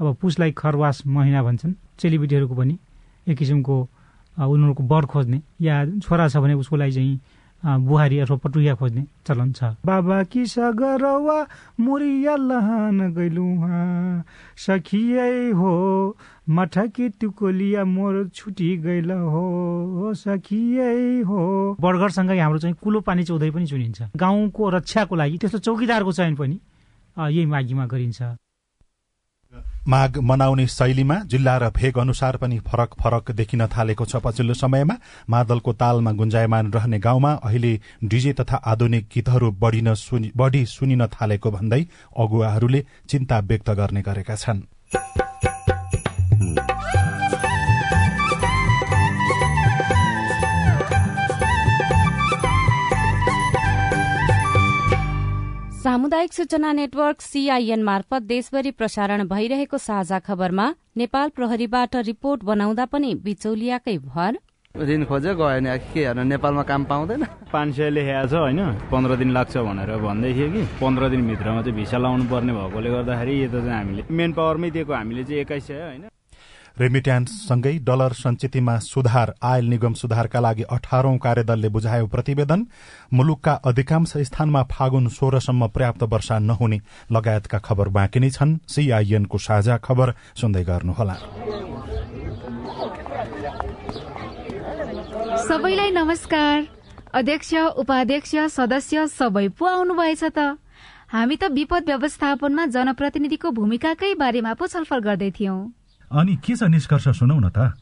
अब 0.00 0.16
पुसलाई 0.16 0.52
खरवास 0.56 1.02
महिना 1.06 1.42
भन्छन् 1.42 1.74
चेलीबेटीहरूको 2.00 2.54
पनि 2.54 2.78
एक 3.28 3.36
किसिमको 3.38 3.76
उनीहरूको 4.36 4.82
वर 4.82 5.04
खोज्ने। 5.12 5.38
या 5.60 5.74
छोरा 6.00 6.28
छ 6.28 6.36
भने 6.40 6.54
उसको 6.56 6.76
लागि 6.76 6.92
चाहिँ 6.92 7.20
बुहारी 7.62 8.18
अथवा 8.18 8.36
पटुया 8.42 8.74
खोज्ने 8.74 9.04
चलन 9.26 9.52
छ। 9.52 9.64
बाबा 9.86 10.22
कि 10.26 10.46
सगरवा 10.46 11.38
मुरिया 11.80 12.34
लहान 12.36 12.98
गैलु 13.14 13.46
सखिए 14.58 15.50
हो 15.54 15.72
मठकी 16.50 17.08
तुकोलिया 17.22 17.84
मोर 17.84 18.28
छुटी 18.34 18.76
गैल 18.82 19.10
हो। 19.10 20.12
सखिए 20.14 21.22
हो। 21.22 21.42
बर्गरसँगै 21.80 22.38
हाम्रो 22.38 22.58
चाहिँ 22.58 22.76
कुलो 22.82 23.00
पानी 23.00 23.24
चौधै 23.24 23.50
पनि 23.50 23.66
चुनिन्छ। 23.66 24.02
गाउँको 24.16 24.68
रक्षाको 24.70 25.14
लागि 25.16 25.38
त्यस्तो 25.38 25.58
चौकीदारको 25.58 26.12
चयन 26.12 26.34
पनि 26.34 26.58
यही 27.16 27.46
माघीमा 27.46 27.86
गरिन्छ। 27.86 28.22
माघ 29.88 30.18
मनाउने 30.20 30.66
शैलीमा 30.68 31.14
जिल्ला 31.26 31.56
र 31.58 31.68
भेग 31.70 31.98
अनुसार 31.98 32.36
पनि 32.36 32.58
फरक 32.60 32.94
फरक 33.00 33.30
देखिन 33.30 33.66
थालेको 33.66 34.04
छ 34.04 34.16
पछिल्लो 34.16 34.54
समयमा। 34.54 34.96
मादलको 35.28 35.72
तालमा 35.72 36.12
गुन्जायमान 36.12 36.72
रहने 36.72 36.98
गाउँमा 36.98 37.32
अहिले 37.42 37.72
डिजे 38.04 38.32
तथा 38.32 38.56
आधुनिक 38.56 39.08
गीतहरू 39.14 39.50
बढ़ी 40.38 40.64
सुनिन 40.66 41.06
थालेको 41.12 41.50
भन्दै 41.50 41.82
अगुवाहरूले 42.16 42.84
चिन्ता 43.08 43.38
व्यक्त 43.40 43.70
गर्ने 43.70 44.02
गरेका 44.02 44.36
छन्। 44.36 44.62
सामुदायिक 55.82 56.32
सूचना 56.32 56.72
नेटवर्क 56.72 57.20
सीआईएन 57.20 57.82
मार्फत 57.82 58.22
देशभरि 58.22 58.70
प्रसारण 58.70 59.26
भइरहेको 59.28 59.78
साझा 59.78 60.18
खबरमा 60.18 60.66
नेपाल 60.96 61.28
प्रहरीबाट 61.36 61.96
रिपोर्ट 62.06 62.44
बनाउँदा 62.44 62.84
पनि 62.86 63.10
बिचौलियाकै 63.24 63.96
भर। 63.98 64.38
ऋण 64.74 65.04
खोज्यो 65.10 65.34
गयो 65.34 65.58
नि 65.58 65.70
के 65.90 66.00
हेर्नु 66.06 66.22
नेपालमा 66.22 66.62
काम 66.70 66.84
पाउँदैन। 66.86 67.24
पाँच 67.50 67.74
सय 67.74 67.90
लेखेको 67.90 68.26
छ 68.30 68.34
होइन? 68.46 68.60
पन्ध्र 68.94 69.16
दिन 69.18 69.30
लाग्छ 69.34 69.56
भनेर 69.58 69.90
भन्दै 70.06 70.32
थियो 70.34 70.48
कि। 70.54 70.62
पन्ध्र 70.78 71.08
दिनभित्रमा 71.10 71.60
चाहिँ 71.66 71.74
भिसा 71.74 71.98
लाउनु 71.98 72.24
पर्ने 72.30 72.52
भएकोले 72.54 72.90
गर्दाखेरि 72.94 73.32
यो 73.42 73.48
त 73.50 73.54
चाहिँ 73.66 73.74
हामीले 73.74 74.02
मेन 74.06 74.30
पावरमै 74.38 74.70
दिएको 74.70 74.92
हामीले 74.94 75.24
चाहिँ 75.26 75.40
एक्काइस 75.42 75.66
सय 75.66 75.82
होइन? 75.82 76.04
रेमिट्यान्ससँगै 76.80 77.72
डलर 77.84 78.12
सञ्चितमा 78.14 78.78
सुधार 78.80 79.32
आयल 79.44 79.66
निगम 79.68 79.92
सुधारका 79.94 80.40
लागि 80.40 80.62
अठारौं 80.72 81.16
कार्यदलले 81.18 81.68
बुझायो 81.68 82.06
प्रतिवेदन 82.06 82.60
मुलुकका 83.12 83.52
अधिकांश 83.64 84.12
स्थानमा 84.28 84.62
फागुन 84.72 85.08
सोह्रसम्म 85.08 85.68
पर्याप्त 85.68 86.02
वर्षा 86.12 86.38
नहुने 86.40 86.78
लगायतका 87.12 87.58
खबर 87.58 87.88
बाँकी 87.96 88.20
नै 88.20 88.30
छन्। 88.30 88.56
सीआईएनको 88.68 89.38
साझा 89.38 89.76
खबर 89.78 90.14
सुन्दै 90.40 90.64
गर्नुहोला। 90.64 91.16
सबैलाई 95.44 95.90
नमस्कार। 95.90 96.66
अध्यक्ष 97.14 97.54
उपाध्यक्ष 97.76 98.34
सदस्य 98.56 99.06
सबै 99.08 99.46
पो 99.48 99.66
आउनुभएछ 99.66 100.24
त? 100.24 100.56
हामी 101.12 101.36
त 101.36 101.52
विपद 101.52 101.84
व्यवस्थापनमा 101.86 102.64
जनप्रतिनिधिको 102.72 103.50
भूमिकाकै 103.52 104.14
बारेमा 104.16 104.52
पो 104.56 104.66
छलफल 104.66 105.00
गर्दै 105.04 105.30
थियौं। 105.36 105.60
अनि 106.12 106.36
के 106.44 106.54
छ 106.56 106.62
निष्कर्ष 106.68 107.08
सुनौ 107.18 107.38
न 107.38 107.48
त? 107.48 107.72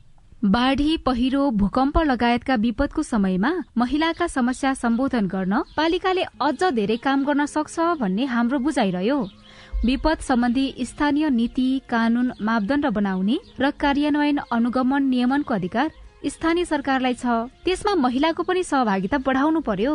बाढ़ी 0.44 0.96
पहिरो 1.06 1.50
भूकम्प 1.60 1.98
लगायतका 1.98 2.54
विपदको 2.56 3.02
समयमा 3.02 3.50
महिलाका 3.78 4.26
समस्या 4.26 4.72
सम्बोधन 4.74 5.26
गर्न 5.26 5.62
पालिकाले 5.76 6.22
अझ 6.40 6.62
धेरै 6.72 6.96
काम 6.96 7.24
गर्न 7.24 7.46
सक्छ 7.46 7.78
भन्ने 8.00 8.24
हाम्रो 8.24 8.58
बुझाइरह्यो। 8.58 9.18
विपद 9.84 10.18
सम्बन्धी 10.20 10.66
स्थानीय 10.82 11.28
नीति 11.30 11.68
कानून 11.90 12.32
मापदण्ड 12.40 12.86
बनाउने 12.96 13.38
र 13.60 13.70
कार्यान्वयन 13.80 14.38
अनुगमन 14.52 15.02
नियमनको 15.08 15.54
अधिकार 15.54 15.90
स्थानीय 16.26 16.64
सरकारलाई 16.64 17.14
छ। 17.14 17.26
त्यसमा 17.64 17.94
महिलाको 17.96 18.42
पनि 18.42 18.62
सहभागिता 18.62 19.18
बढाउनु 19.26 19.60
पर्यो। 19.60 19.94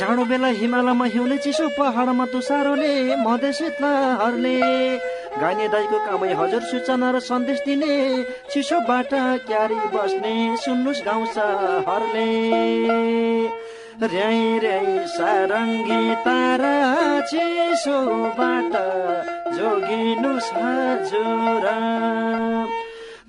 जाडो 0.00 0.24
बेला 0.24 0.48
हिमालयमा 0.56 1.06
हिउँले 1.12 1.36
चिसो 1.44 1.66
पहाडमा 1.76 2.24
तुसारोले 2.32 2.92
मधेस 3.20 3.60
हर्ले 4.20 4.56
गाइने 5.40 5.66
दाईको 5.72 5.98
कामै 6.06 6.32
हजुर 6.40 6.62
सूचना 6.70 7.08
र 7.12 7.20
सन्देश 7.20 7.60
दिने 7.66 7.92
चिसोबाट 8.52 9.12
क्यारी 9.48 9.80
बस्ने 9.92 10.34
सुन्नुहोस् 10.64 11.04
गाउँ 11.04 11.26
हरले 11.88 12.28
र्याई 14.00 14.40
र्याई 14.64 14.98
सारङ्गी 15.14 16.02
तारा 16.24 16.74
चिसोबाट 17.30 18.72
जोगिनुहोस् 19.56 20.52
हजुर। 20.56 21.66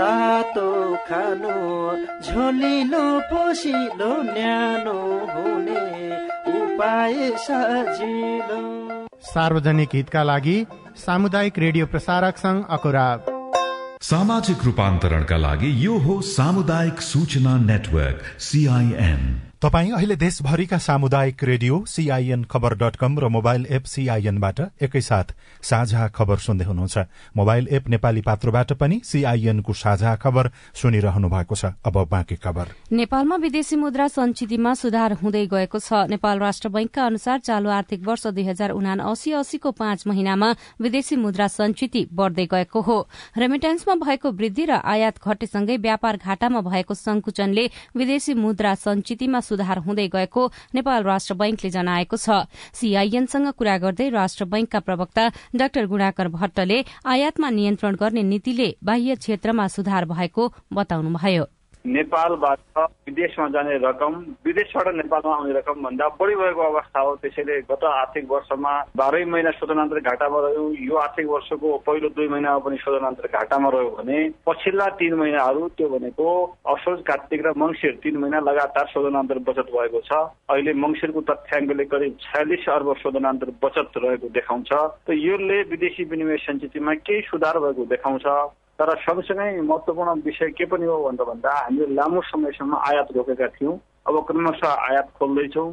तातो 0.00 0.70
खानु 1.08 1.54
झोलिलो 2.22 3.04
पोसिलो 3.30 4.10
न्यानो 4.22 4.98
हुने 5.32 5.84
उपाय 6.56 7.30
सजिलो। 7.46 8.60
सार्वजनिक 9.26 9.94
हितका 9.94 10.22
लागि 10.22 10.58
सामुदायिक 11.06 11.58
रेडियो 11.58 11.86
प्रसारक 11.86 12.36
संघ 12.38 12.62
अकुरा 12.76 13.08
सामाजिक 14.02 14.64
रूपान्तरणका 14.64 15.36
लागि 15.36 15.70
यो 15.86 15.98
हो 16.06 16.20
सामुदायिक 16.36 17.00
सूचना 17.02 17.56
नेटवर्क 17.66 18.22
सीआईएन 18.48 19.22
तपाई 19.62 19.90
अहिले 19.90 20.14
देशभरिका 20.16 20.78
सामुदायिक 20.78 21.44
radio 21.44 21.76
CIN 21.88 22.42
Khabar 22.44 22.74
dot 22.76 22.96
com 22.96 23.18
र 23.18 23.28
मोबाइल 23.28 23.64
एप 23.72 23.84
सीआईएनबाट 23.88 24.60
एकैसाथ 24.84 25.32
साझा 25.64 26.08
खबर 26.12 26.36
सुन्दै 26.36 26.64
हुनुहुन्छ। 26.64 26.98
मोबाइल 27.36 27.68
एप 27.72 27.88
नेपाली 27.88 28.20
पात्रोबाट 28.20 28.72
पनि 28.76 29.00
सीआईएनको 29.02 29.72
साझा 29.72 30.14
खबर 30.16 30.50
सुनिरहनु 30.76 31.28
भएको 31.28 31.54
छ। 31.56 31.72
अब 31.80 31.96
बाँकी 32.04 32.36
खबर। 32.36 32.66
नेपालमा 32.92 33.36
विदेशी 33.36 33.76
मुद्रा 33.76 34.08
संचितिमा 34.08 34.74
सुधार 34.74 35.12
हुँदै 35.24 35.46
गएको 35.48 35.78
छ। 35.80 36.04
नेपाल 36.12 36.38
राष्ट्र 36.38 36.68
बैंकका 36.68 37.06
अनुसार 37.06 37.38
चालू 37.40 37.70
आर्थिक 37.70 38.04
वर्ष 38.04 38.26
दुई 38.28 38.44
हजार 38.44 38.76
उना 38.76 39.00
अस्सी 39.08 39.32
अस्सीको 39.40 39.70
पाँच 39.72 40.06
महिनामा 40.06 40.52
विदेशी 40.84 41.16
मुद्रा 41.16 41.48
संचिति 41.48 42.06
बढ़दै 42.12 42.46
गएको 42.52 42.80
हो। 42.82 42.98
रेमिटेन्समा 43.38 43.94
भएको 44.04 44.36
वृद्धि 44.36 44.64
र 44.68 44.84
आयात 44.84 45.24
घटेसँगै 45.24 45.76
व्यापार 45.80 46.16
घाटामा 46.18 46.60
भएको 46.60 46.94
संकुचनले 46.94 47.68
विदेशी 47.96 48.34
मुद्रा 48.36 48.74
संचितिमा 48.84 49.44
सुधार 49.46 49.78
हुँदै 49.86 50.08
गएको 50.08 50.42
नेपाल 50.74 51.02
राष्ट्र 51.02 51.34
बैंकले 51.34 51.70
जनाएको 51.70 52.16
छ। 52.16 52.44
सीआईएनसँग 52.74 53.48
कुरा 53.54 53.76
गर्दै 53.78 54.08
राष्ट्र 54.10 54.44
बैंकका 54.44 54.80
प्रवक्ता 54.80 55.24
डाक्टर 55.56 55.86
गुणाकर 55.86 56.28
भट्टले 56.28 56.78
आयातमा 57.06 57.50
नियन्त्रण 57.50 57.94
गर्ने 57.96 58.22
नीतिले 58.22 58.68
बाह्य 58.84 59.14
क्षेत्रमा 59.16 59.66
सुधार 59.68 60.04
भएको 60.06 60.52
बताउनुभयो। 60.72 61.44
नेपालबाट 61.86 62.78
विदेशमा 63.06 63.46
जाने 63.48 63.76
रकम 63.78 64.14
विदेशबाट 64.46 64.94
नेपालमा 64.94 65.34
आउने 65.34 65.52
रकम 65.52 65.82
भन्दा 65.82 66.08
बढी 66.20 66.34
भएको 66.34 66.62
अवस्था 66.62 67.00
हो। 67.00 67.14
त्यसैले 67.22 67.60
गत 67.70 67.84
आर्थिक 67.86 68.24
वर्षमा 68.30 68.72
बाह्रै 68.96 69.24
महिना 69.24 69.50
शोधनान्तर 69.58 70.00
घाटामा 70.00 70.40
रह्यो। 70.46 70.64
यो 70.82 70.96
आर्थिक 70.96 71.26
वर्षको 71.26 71.76
पहिलो 71.86 72.08
दुई 72.16 72.28
महिनामा 72.28 72.58
पनि 72.58 72.76
शोधनान्तर 72.76 73.28
घाटामा 73.32 73.68
रह्यो 73.70 73.90
भने 73.98 74.18
पछिल्ला 74.46 74.86
तीन 74.98 75.14
महिनाहरू 75.14 75.68
त्यो 75.78 75.88
भनेको 75.88 76.26
असोज 76.66 76.98
कार्तिक 77.06 77.46
र 77.46 77.52
मङ्सिर 77.56 77.98
तीन 78.02 78.16
महिना 78.18 78.40
लगातार 78.40 78.86
शोधनान्तर 78.92 79.38
बचत 79.46 79.70
भएको 79.70 80.00
छ। 80.00 80.12
अहिले 80.50 80.72
मङ्सिरको 80.74 81.20
तथ्याङ्कले 81.30 81.84
करिब 81.84 82.12
छयालिस 82.26 82.68
अर्ब 82.68 82.94
शोधनान्तर 83.02 83.50
बचत 83.62 83.90
रहेको 83.96 84.28
देखाउँछ। 84.34 84.70
त 85.06 85.08
यसले 85.10 85.62
विदेशी 85.70 86.04
विनिमय 86.04 86.36
सञ्चितमा 86.46 86.94
केही 87.06 87.20
सुधार 87.30 87.58
भएको 87.58 87.84
देखाउँछ। 87.86 88.26
तर 88.78 88.94
सँगसँगै 89.00 89.60
महत्वपूर्ण 89.62 90.20
विषय 90.20 90.50
के 90.52 90.64
पनि 90.68 90.84
हो 90.84 90.96
भन्दा 91.04 91.24
भन्दा 91.24 91.52
हामीले 91.58 91.94
लामो 91.94 92.20
समयसम्म 92.28 92.76
आयात 92.76 93.08
रोकेका 93.16 93.48
थियौँ। 93.56 93.76
अब 94.08 94.14
क्रमशः 94.28 94.68
आयात 94.68 95.08
खोल्दैछौँ। 95.18 95.70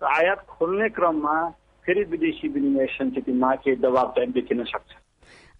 र 0.00 0.04
आयात 0.04 0.40
खोल्ने 0.48 0.88
क्रममा 0.96 1.36
फेरि 1.84 2.02
विदेशी 2.10 2.48
विनिमय 2.48 2.86
सञ्चितिमा 2.96 3.54
केही 3.62 3.76
दबाव 3.76 4.12
चाहिँ 4.16 4.32
देखिन 4.32 4.64
सक्छ। 4.64 4.90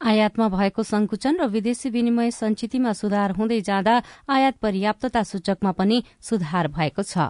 आयातमा 0.01 0.49
भएको 0.49 0.83
संकुचन 0.83 1.37
र 1.41 1.47
विदेशी 1.49 1.89
विनिमय 1.91 2.31
संचितिमा 2.31 2.93
सुधार 2.93 3.31
हुँदै 3.39 3.61
जाँदा 3.61 3.95
आयात 4.29 4.57
पर्याप्तता 4.63 5.23
सूचकमा 5.23 5.73
पनि 5.73 6.03
सुधार 6.21 6.69
भएको 6.69 7.03
छ। 7.03 7.29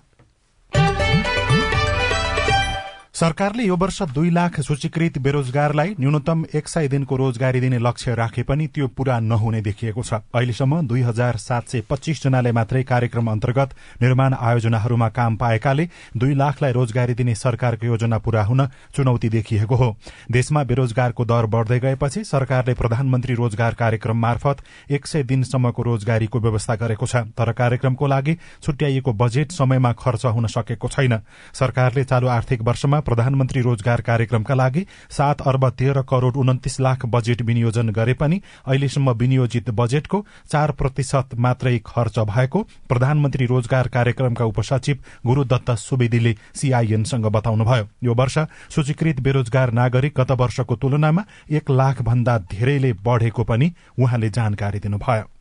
सरकारले 3.17 3.65
यो 3.65 3.77
वर्ष 3.77 4.01
दुई 4.13 4.31
लाख 4.31 4.59
सूचीकृत 4.61 5.17
बेरोजगारलाई 5.19 5.95
न्यूनतम 6.01 6.45
एक 6.55 6.67
सय 6.69 6.89
दिनको 6.89 7.17
रोजगारी 7.17 7.61
दिने 7.61 7.79
लक्ष्य 7.79 8.15
राखे 8.15 8.43
पनि 8.43 8.67
त्यो 8.69 8.87
पूरा 8.93 9.19
नहुने 9.23 9.61
देखिएको 9.63 10.03
छ। 10.03 10.13
अहिलेसम्म 10.37 10.81
दुई 10.87 11.01
हजार 11.03 11.37
सात 11.39 11.69
सय 11.69 11.81
पच्चीस 11.91 12.23
जनाले 12.23 12.53
मात्रै 12.53 12.83
कार्यक्रम 12.83 13.31
अन्तर्गत 13.31 13.71
निर्माण 14.03 14.35
आयोजनाहरूमा 14.35 15.09
काम 15.11 15.37
पाएकाले 15.37 15.89
दुई 16.17 16.35
लाखलाई 16.35 16.73
रोजगारी 16.73 17.15
दिने 17.15 17.35
सरकारको 17.35 17.87
योजना 17.87 18.19
पूरा 18.19 18.43
हुन 18.45 18.67
चुनौती 18.97 19.29
देखिएको 19.31 19.77
हो। 19.77 19.89
देशमा 20.31 20.65
बेरोजगारको 20.65 21.25
दर 21.25 21.47
बढ़दै 21.49 21.81
गएपछि 21.81 22.25
सरकारले 22.27 22.75
प्रधानमन्त्री 22.75 23.35
रोजगार 23.35 23.75
कार्यक्रम 23.81 24.17
मार्फत 24.19 24.63
एक 24.91 25.07
सय 25.07 25.23
दिनसम्मको 25.25 25.83
रोजगारीको 25.83 26.41
व्यवस्था 26.41 26.75
गरेको 26.77 27.07
छ। 27.07 27.25
तर 27.33 27.53
कार्यक्रमको 27.55 28.07
लागि 28.07 28.37
छुट्याइएको 28.63 29.13
बजेट 29.17 29.53
समयमा 29.55 29.93
खर्च 30.05 30.27
हुन 30.29 30.47
सकेको 30.51 30.89
छैन। 30.91 31.19
सरकारले 31.55 32.05
चालू 32.05 32.29
आर्थिक 32.29 32.63
वर्षमा 32.63 33.05
प्रधानमन्त्री 33.07 33.61
रोजगार 33.63 34.01
कार्यक्रमका 34.01 34.55
लागि 34.55 34.85
सात 35.11 35.41
अर्ब 35.43 35.69
तेह्र 35.79 36.03
करोड़ 36.09 36.37
उन्तिस 36.37 36.81
लाख 36.81 37.07
बजेट 37.07 37.43
विनियोजन 37.43 37.91
गरे 37.91 38.15
पनि 38.15 38.41
अहिलेसम्म 38.67 39.11
विनियोजित 39.17 39.71
बजेटको 39.73 40.25
चार 40.51 40.71
प्रतिशत 40.73 41.35
मात्रै 41.39 41.77
खर्च 41.87 42.19
भएको 42.29 42.63
प्रधानमन्त्री 42.89 43.47
रोजगार 43.47 43.89
कार्यक्रमका 43.89 44.45
उपसचिव 44.45 44.99
गुरूदत्त 45.27 45.71
सुवेदीले 45.79 46.35
सीआईएनसँग 46.55 47.27
बताउनुभयो। 47.33 47.89
यो 48.05 48.15
वर्ष 48.15 48.39
सूचीकृत 48.71 49.21
बेरोजगार 49.21 49.73
नागरिक 49.73 50.21
गत 50.21 50.31
वर्षको 50.41 50.77
तुलनामा 50.77 51.25
एक 51.51 51.71
लाख 51.71 52.03
भन्दा 52.03 52.39
धेरैले 52.53 52.93
बढ़ेको 53.05 53.45
पनि 53.45 53.73
उहाँले 53.99 54.31
जानकारी 54.31 54.79
दिनुभयो। 54.79 55.36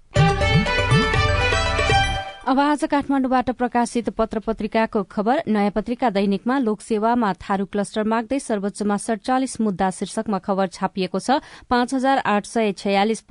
अब 2.46 2.60
आज 2.60 2.84
काठमाण्डुबाट 2.86 3.50
प्रकाशित 3.58 4.10
पत्र 4.18 4.40
पत्रिकाको 4.46 5.02
खबर 5.10 5.42
नयाँ 5.50 5.72
पत्रिका 5.74 6.10
दैनिकमा 6.14 6.58
लोकसेवामा 6.60 7.32
थारू 7.42 7.66
क्लस्टर 7.66 8.04
माग्दै 8.06 8.40
सर्वोच्चमा 8.40 8.98
सड़चालिस 9.02 9.60
मुद्दा 9.62 9.90
शीर्षकमा 9.90 10.38
खबर 10.46 10.68
छापिएको 10.70 11.20
छ। 11.20 11.42
पाँच 11.66 11.94
हजार 11.94 12.18
आठ 12.22 12.46
सय 12.46 12.72
छयालिस 12.78 13.22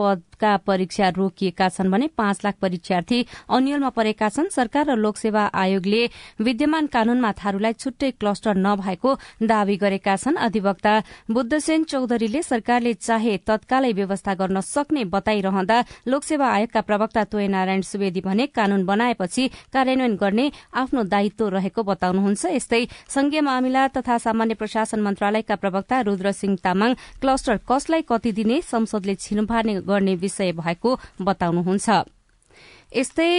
परीक्षा 0.61 1.09
रोकिएका 1.11 1.69
छन् 1.69 1.91
भने 1.91 2.07
पाँच 2.17 2.45
लाख 2.45 2.55
परीक्षार्थी 2.61 3.19
अन्यलमा 3.49 3.91
परेका 3.91 4.29
छन्। 4.29 4.49
सरकार 4.51 4.85
र 4.87 4.97
लोकसेवा 4.97 5.45
आयोगले 5.55 6.03
विद्यमान 6.41 6.87
कानूनमा 6.87 7.31
थारूलाई 7.35 7.73
छुट्टै 7.75 8.11
क्लस्टर 8.21 8.55
नभएको 8.57 9.11
दावी 9.43 9.77
गरेका 9.77 10.17
छन्। 10.17 10.37
अधिवक्ता 10.39 10.95
बुद्धसेन 11.31 11.85
चौधरीले 11.85 12.43
सरकारले 12.45 12.95
चाहे 12.97 13.37
तत्कालै 13.47 13.93
व्यवस्था 13.93 14.35
गर्न 14.35 14.61
सक्ने 14.63 15.05
बताइरहँदा 15.15 15.79
लोकसेवा 16.07 16.49
आयोगका 16.49 16.81
प्रवक्ता 16.81 17.25
तोय 17.25 17.47
नारायण 17.49 17.83
सुवेदी 17.83 18.21
भने 18.21 18.47
कानून 18.49 18.85
बनाएपछि 18.87 19.49
कार्यान्वयन 19.73 20.17
गर्ने 20.17 20.51
आफ्नो 20.75 21.03
दायित्व 21.05 21.49
रहेको 21.49 21.83
बताउनुहुन्छ। 21.83 22.45
यस्तै 22.55 22.83
संघीय 23.09 23.41
मामिला 23.41 23.87
तथा 23.89 24.19
सामान्य 24.19 24.55
प्रशासन 24.55 25.01
मन्त्रालयका 25.01 25.57
प्रवक्ता 25.57 26.01
रुद्र 26.01 26.33
सिंह 26.33 26.57
तामाङ 26.65 26.95
क्लस्टर 27.21 27.57
कसलाई 27.69 28.03
कति 28.09 28.33
दिने 28.33 28.61
संसदले 28.63 29.15
छिनफार्ने 29.15 29.75
गर्ने 29.83 30.15
विषय 30.35 30.53
भएको 30.53 30.91
बताउनुहुन्छ। 31.23 31.89
यस्तै 32.95 33.31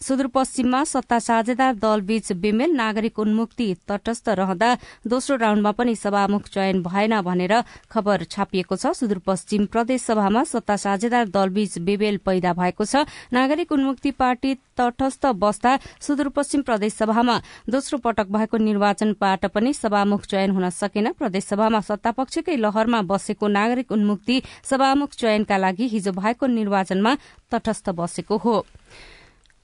सुदूरपश्चिममा 0.00 0.82
सत्ता 0.84 1.18
साझेदार 1.18 1.74
दलबीच 1.76 2.32
बेमेल 2.34 2.70
नागरिक 2.72 3.18
उन्मुक्ति 3.18 3.66
तटस्थ 3.88 4.28
रहँदा 4.38 4.68
दोस्रो 5.04 5.36
राउण्डमा 5.36 5.72
पनि 5.74 5.94
सभामुख 5.96 6.48
चयन 6.48 6.82
भएन 6.82 7.20
भनेर 7.20 7.54
खबर 7.90 8.24
छापिएको 8.26 8.76
छ। 8.76 8.94
सुदूरपश्चिम 8.94 9.66
प्रदेश 9.66 10.02
सभामा 10.02 10.44
सत्ता 10.46 10.76
साझेदार 10.78 11.28
दलबीच 11.28 11.78
बेमेल 11.80 12.16
पैदा 12.22 12.52
भएको 12.54 12.84
छ। 12.84 13.04
नागरिक 13.32 13.72
उन्मुक्ति 13.72 14.10
पार्टी 14.14 14.54
तटस्थ 14.78 15.26
बस्दा 15.36 15.78
सुदूरपश्चिम 16.00 16.62
प्रदेश 16.62 16.94
सभामा 16.94 17.40
दोस्रो 17.66 17.98
पटक 17.98 18.30
भएको 18.30 18.56
निर्वाचनबाट 18.60 19.46
पनि 19.50 19.72
सभामुख 19.74 20.26
चयन 20.26 20.50
हुन 20.50 20.70
सकेन। 20.72 21.12
प्रदेशसभामा 21.18 21.80
सत्तापक्षकै 21.82 22.56
लहरमा 22.56 23.02
बसेको 23.02 23.48
नागरिक 23.50 23.92
उन्मुक्ति 23.92 24.42
सभामुख 24.62 25.10
चयनका 25.18 25.56
लागि 25.58 25.88
हिजो 25.88 26.12
भएको 26.14 26.46
निर्वाचनमा 26.48 27.16
तटस्थ 27.50 27.90
बसेको 27.98 28.36
हो। 28.38 28.56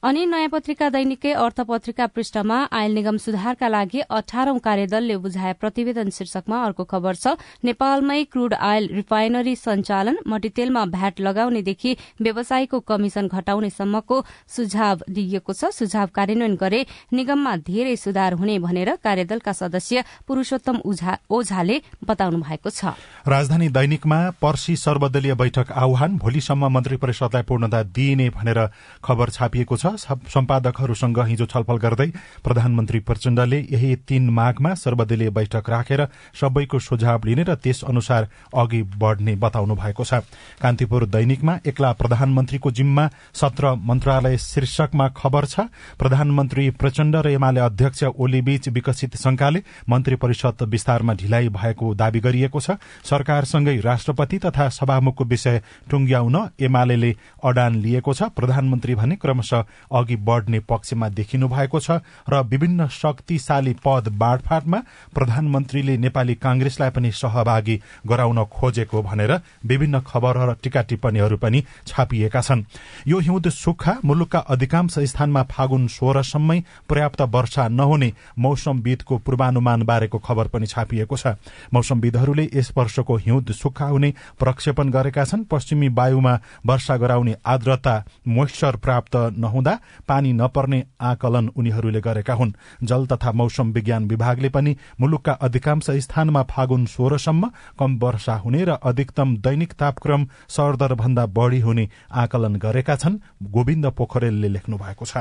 अनि 0.04 0.24
नयाँ 0.26 0.48
पत्रिका 0.52 0.88
दैनिकै 0.92 1.30
अर्थ 1.32 1.60
पत्रिका 1.64 2.06
पृष्ठमा 2.12 2.56
आयल 2.70 2.94
निगम 2.94 3.16
सुधारका 3.16 3.68
लागि 3.68 4.00
अठारौं 4.12 4.58
कार्यदलले 4.60 5.16
बुझाए 5.16 5.52
प्रतिवेदन 5.56 6.10
शीर्षकमा 6.12 6.58
अर्को 6.62 6.84
खबर 6.84 7.14
छ 7.16 7.32
नेपालमै 7.64 8.24
क्रूड 8.28 8.54
आयल 8.60 8.88
रिफाइनरी 8.92 9.54
सञ्चालन 9.56 10.18
मट्टीतेलमा 10.28 10.84
भ्याट 10.92 11.20
लगाउनेदेखि 11.26 11.96
व्यवसायीको 12.20 12.80
कमिशन 12.84 13.28
घटाउनेसम्मको 13.32 14.20
सुझाव 14.56 15.08
दिइएको 15.08 15.52
छ। 15.54 15.72
सुझाव 15.72 16.12
कार्यान्वयन 16.12 16.54
गरे 16.60 16.80
निगममा 17.14 17.56
धेरै 17.64 17.96
सुधार 17.96 18.36
हुने 18.36 18.58
भनेर 18.60 18.90
कार्यदलका 19.00 19.52
सदस्य 19.54 20.04
पुरूषोत्तम 20.28 20.82
ओझाले 21.30 21.80
बताउनु 22.04 22.42
भएको 22.44 22.70
छ। 22.70 22.92
राजधानी 23.26 23.68
दैनिकमा 23.72 24.20
पर्सी 24.36 24.76
सर्वदलीय 24.84 25.34
बैठक 25.40 25.72
आह्वान 25.72 26.20
भोलिसम्म 26.20 26.72
मन्त्री 26.76 27.00
परिषदलाई 27.00 27.48
पूर्णता 27.48 27.82
दिइने 27.96 28.30
भनेर 28.36 28.64
खबर 29.00 29.36
छापिएको 29.40 29.76
छ। 29.76 29.93
सम्पादकहरूसँग 29.96 31.18
हिजो 31.20 31.46
छलफल 31.46 31.76
गर्दै 31.78 32.06
प्रधानमन्त्री 32.44 32.98
प्रचण्डले 33.00 33.58
यही 33.62 33.94
तीन 34.08 34.28
माघमा 34.30 34.74
सर्वदलीय 34.76 35.30
बैठक 35.30 35.70
राखेर 35.70 36.06
सबैको 36.40 36.78
सुझाव 36.80 37.20
लिने 37.24 37.42
र 37.42 37.54
त्यस 37.56 37.84
अनुसार 37.84 38.28
अघि 38.54 38.82
बढ़ने 38.96 39.34
बताउनु 39.36 39.74
भएको 39.74 40.04
छ। 40.04 40.20
कान्तिपुर 40.60 41.06
दैनिकमा 41.06 41.58
एक्ला 41.66 41.92
प्रधानमन्त्रीको 41.94 42.70
जिम्मा 42.72 43.08
सत्र 43.34 43.74
मन्त्रालय 43.80 44.36
शीर्षकमा 44.40 45.08
खबर 45.16 45.44
छ 45.46 45.60
प्रधानमन्त्री 45.98 46.70
प्रचण्ड 46.72 47.16
र 47.16 47.28
एमाले 47.30 47.60
अध्यक्ष 47.62 48.02
ओलीबीच 48.04 48.68
विकसित 48.70 49.16
शंकाले 49.16 49.62
मन्त्री 49.88 50.16
परिषद 50.16 50.62
विस्तारमा 50.68 51.12
ढिलाइ 51.14 51.48
भएको 51.50 51.94
दावी 51.94 52.20
गरिएको 52.20 52.60
छ। 52.60 52.76
सरकारसँगै 53.04 53.76
राष्ट्रपति 53.80 54.38
तथा 54.38 54.68
सभामुखको 54.70 55.24
विषय 55.24 55.60
टुंग्याउन 55.90 56.36
एमाले 56.60 57.14
अडान 57.44 57.74
लिएको 57.76 58.14
छ। 58.14 58.22
प्रधानमन्त्री 58.36 58.94
भने 58.94 59.16
क्रमशः 59.16 59.64
अघि 59.92 60.16
बढ़ने 60.16 60.60
पक्षमा 60.60 61.08
देखिनु 61.10 61.48
भएको 61.48 61.80
छ 61.80 61.90
र 62.30 62.42
विभिन्न 62.44 62.88
शक्तिशाली 62.90 63.74
पद 63.84 64.08
बाँडफाँडमा 64.18 64.78
प्रधानमन्त्रीले 65.14 65.96
नेपाली 65.98 66.34
कांग्रेसलाई 66.36 66.90
पनि 66.90 67.10
सहभागी 67.12 67.80
गराउन 68.06 68.44
खोजेको 68.50 69.02
भनेर 69.02 69.32
विभिन्न 69.66 70.00
खबर 70.06 70.36
र 70.44 70.54
टीका 70.62 70.82
टिप्पणीहरू 70.82 71.36
पनि 71.36 71.62
छापिएका 71.86 72.40
छन्। 72.40 72.64
यो 73.06 73.18
हिउँद 73.18 73.48
सुक्खा 73.48 73.96
मुलुकका 74.04 74.38
अधिकांश 74.38 74.98
स्थानमा 75.04 75.42
फागुन 75.50 75.86
सोह्रसम्मै 75.88 76.60
पर्याप्त 76.88 77.20
वर्षा 77.34 77.68
नहुने 77.68 78.12
मौसमविदको 78.38 79.18
पूर्वानुमान 79.18 79.82
बारेको 79.82 80.18
खबर 80.18 80.48
पनि 80.48 80.66
छापिएको 80.66 81.16
छ। 81.16 81.36
मौसमविदहरूले 81.72 82.48
यस 82.54 82.72
वर्षको 82.76 83.16
हिउँद 83.16 83.52
सुक्खा 83.52 83.86
हुने 83.86 84.12
प्रक्षेपण 84.38 84.90
गरेका 84.90 85.24
छन्। 85.24 85.44
पश्चिमी 85.44 85.88
वायुमा 85.88 86.38
वर्षा 86.66 86.96
गराउने 86.96 87.34
आर्द्रता 87.46 87.94
मोइस्चर 88.28 88.76
प्राप्त 88.76 89.16
नहुँदा 89.38 89.63
पानी 90.08 90.32
नपर्ने 90.32 90.84
आकलन 91.00 91.48
उनीहरूले 91.48 92.00
गरेका 92.00 92.34
हुन्। 92.34 92.52
जल 92.82 93.06
तथा 93.06 93.32
मौसम 93.32 93.72
विज्ञान 93.72 94.08
विभागले 94.08 94.48
पनि 94.48 94.76
मुलुकका 95.00 95.32
अधिकांश 95.32 95.90
स्थानमा 95.90 96.42
फागुन 96.42 96.86
सोह्रसम्म 96.86 97.50
कम 97.78 97.98
वर्षा 97.98 98.34
हुने 98.34 98.64
र 98.64 98.70
अधिकतम 98.70 99.36
दैनिक 99.36 99.72
तापक्रम 99.72 100.26
सरदर 100.48 100.94
भन्दा 100.94 101.26
बढ़ी 101.26 101.60
हुने 101.60 101.88
आकलन 102.12 102.56
गरेका 102.56 102.96
छन् 102.96 103.18
गोविन्द 103.42 103.86
पोखरेलले 103.86 104.48
लेख्नु 104.48 104.76
भएको 104.76 105.04
छ। 105.04 105.16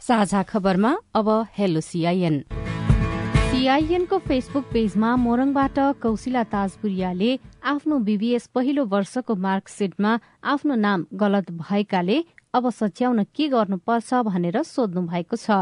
साझा 0.00 0.42
खबरमा 0.42 0.96
अब 1.14 1.46
हेलो 1.58 1.80
सीआईएनको 3.60 4.18
फेसबुक 4.18 4.64
पेजमा 4.72 5.08
मोरङबाट 5.20 5.78
कौशिला 6.02 6.42
ताजपुरियाले 6.52 7.32
आफ्नो 7.72 7.98
बीबीएस 8.06 8.46
पहिलो 8.56 8.84
वर्षको 8.94 9.34
मार्कसिटमा 9.36 10.12
आफ्नो 10.52 10.74
नाम 10.84 11.04
गलत 11.22 11.50
भएकाले 11.58 12.16
अब 12.54 12.70
सच्याउन 12.70 13.22
के 13.36 13.48
गर्नुपर्छ 13.48 14.22
भनेर 14.30 14.62
सोध्नु 14.62 15.02
भएको 15.12 15.36
छ। 15.36 15.60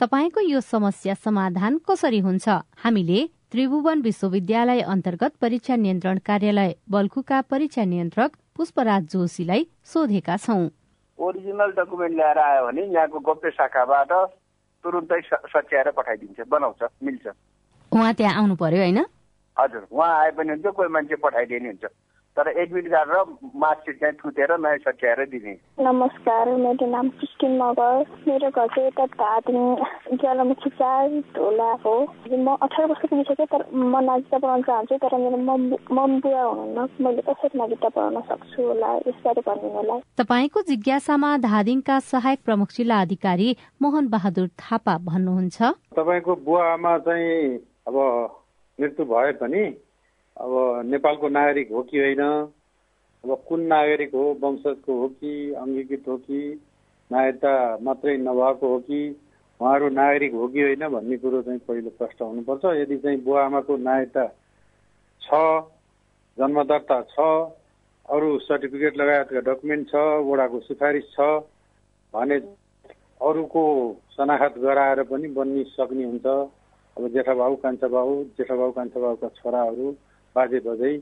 तपाईँको 0.00 0.46
यो 0.46 0.60
समस्या 0.62 1.14
समाधान 1.18 1.80
कसरी 1.90 2.20
हुन्छ? 2.20 2.48
हामीले 2.86 3.26
त्रिभुवन 3.50 4.02
विश्वविद्यालय 4.06 4.80
अन्तर्गत 4.94 5.36
परीक्षा 5.42 5.76
नियन्त्रण 5.76 6.18
कार्यालय 6.22 6.74
बल्खुका 6.86 7.40
परीक्षा 7.50 7.84
नियन्त्रक 7.84 8.42
पुष्पराज 8.56 9.12
जोशीलाई 9.12 9.66
सोधेका 9.84 10.36
छौं। 10.38 10.62
ओरिजिनल 11.18 11.70
डकुमेन्ट 11.78 12.14
ल्याएर 12.16 12.38
आयो 12.38 12.66
भने 12.66 12.92
यहाँको 12.94 13.18
गोप्य 13.26 13.50
शाखाबाट 13.58 14.12
तुरुन्तै 14.84 15.20
सच्याएर 15.54 15.90
पठाइदिन्छ 15.90 16.40
बनाउँछ 16.48 16.82
मिल्छ। 17.02 17.26
उहाँ 17.92 18.12
त्यहाँ 18.14 18.34
आउनु 18.38 18.54
पर्यो 18.56 18.78
होइन? 18.78 19.00
हजुर 19.56 19.82
उहाँ 19.90 20.10
आए 20.20 20.30
पनि 20.30 20.48
हुन्छ 20.48 20.66
कोही 20.66 20.88
मान्छे 20.88 21.16
पठाइदिने 21.24 21.68
हुन्छ। 21.68 21.84
तर 22.36 22.48
एडमिट 22.60 22.86
कार्ड 22.90 23.10
र 23.10 23.22
मार्कसिट 23.62 23.96
चाहिँ 24.00 24.14
थुतेर 24.18 24.52
नयाँ 24.58 24.78
सच्याएर 24.78 25.24
दिने 25.30 25.54
नमस्कार 25.80 26.50
मेरो 26.56 26.86
नाम 26.90 27.08
क्रिस्टिन 27.18 27.56
मगर 27.58 28.04
मेरो 28.28 28.50
घर 28.50 28.66
चाहिँ 28.74 28.86
यता 28.86 29.06
धादिङ 29.14 29.58
ज्वालामुखी 30.14 30.70
चार 30.78 31.08
ढोला 31.36 31.70
हो 31.84 31.94
म 32.30 32.56
अठार 32.62 32.86
वर्षको 32.86 33.06
पुगिसकेँ 33.08 33.46
तर 33.54 33.64
म 33.74 34.04
नागिता 34.04 34.38
पढाउन 34.38 34.62
चाहन्छु 34.62 34.96
तर 35.02 35.16
मेरो 35.18 35.38
मम 35.48 36.20
बुवा 36.20 36.42
हुनुहुन्न 36.42 36.88
मैले 37.04 37.22
कसरी 37.26 37.58
नागिता 37.58 37.88
पढाउन 37.88 38.20
सक्छु 38.30 38.62
होला 38.62 38.94
यसबारे 39.08 39.42
भनिदिनु 39.48 39.74
होला 39.76 39.98
तपाईँको 40.22 40.62
जिज्ञासामा 40.70 41.30
धादिङका 41.48 41.98
सहायक 42.12 42.38
प्रमुख 42.44 42.68
जिल्ला 42.76 43.00
अधिकारी 43.00 43.48
मोहन 43.82 44.08
बहादुर 44.14 44.48
थापा 44.62 44.96
भन्नुहुन्छ। 45.10 45.58
तपाईँको 45.98 46.34
बुवा 46.46 46.72
आमा 46.72 46.96
चाहिँ 47.08 47.36
अब 47.88 47.96
मृत्यु 48.78 49.04
भए 49.12 49.32
पनि 49.42 49.62
अब 50.38 50.82
नेपालको 50.86 51.28
नागरिक 51.28 51.70
हो 51.72 51.82
कि 51.82 51.98
होइन? 51.98 52.20
अब 53.24 53.42
कुन 53.48 53.60
नागरिक 53.66 54.14
हो? 54.14 54.24
वंशजको 54.42 54.98
हो 55.00 55.08
कि? 55.08 55.52
अङ्गीकृत 55.52 56.04
हो 56.08 56.16
कि? 56.16 56.40
नागरिकता 57.10 57.78
मात्रै 57.82 58.16
नभएको 58.16 58.68
हो 58.68 58.78
कि? 58.78 59.00
उहाँहरू 59.60 59.88
नागरिक 59.88 60.34
हो 60.34 60.48
कि 60.48 60.62
होइन 60.62 60.88
भन्ने 60.88 61.16
कुरो 61.16 61.42
चाहिँ 61.42 61.60
पहिलो 61.68 61.90
प्रश्न 61.98 62.24
हुनुपर्छ। 62.24 62.64
यदि 62.76 62.96
चाहिँ 62.96 63.22
बुवा 63.24 63.44
आमाको 63.44 63.76
नागरिकता 63.76 64.26
छ 65.20 65.42
जन्मदर्ता 66.38 67.00
छ 67.02 67.18
अरू 68.08 68.38
सर्टिफिकेट 68.38 68.96
लगायतका 68.96 69.40
डकुमेन्ट 69.50 69.90
छ 69.90 69.94
वडाको 70.24 70.60
सिफारिस 70.60 71.10
छ 71.12 71.20
भने 72.14 72.36
अरूको 73.20 73.64
शनाखत 74.16 74.58
गराएर 74.58 75.02
पनि 75.02 75.28
बन्नी 75.34 75.64
सक्ने 75.74 76.04
हुन्छ। 76.04 76.26
अब 76.26 77.08
जेठा 77.08 77.34
बाबु 77.34 77.56
कान्छा 77.56 77.88
बाबु 77.88 78.14
जेठा 78.38 78.54
कान्छा 78.70 79.00
बाबुका 79.00 79.28
छोराहरू 79.36 79.96
बाजे 80.38 80.60
बजै 80.66 80.96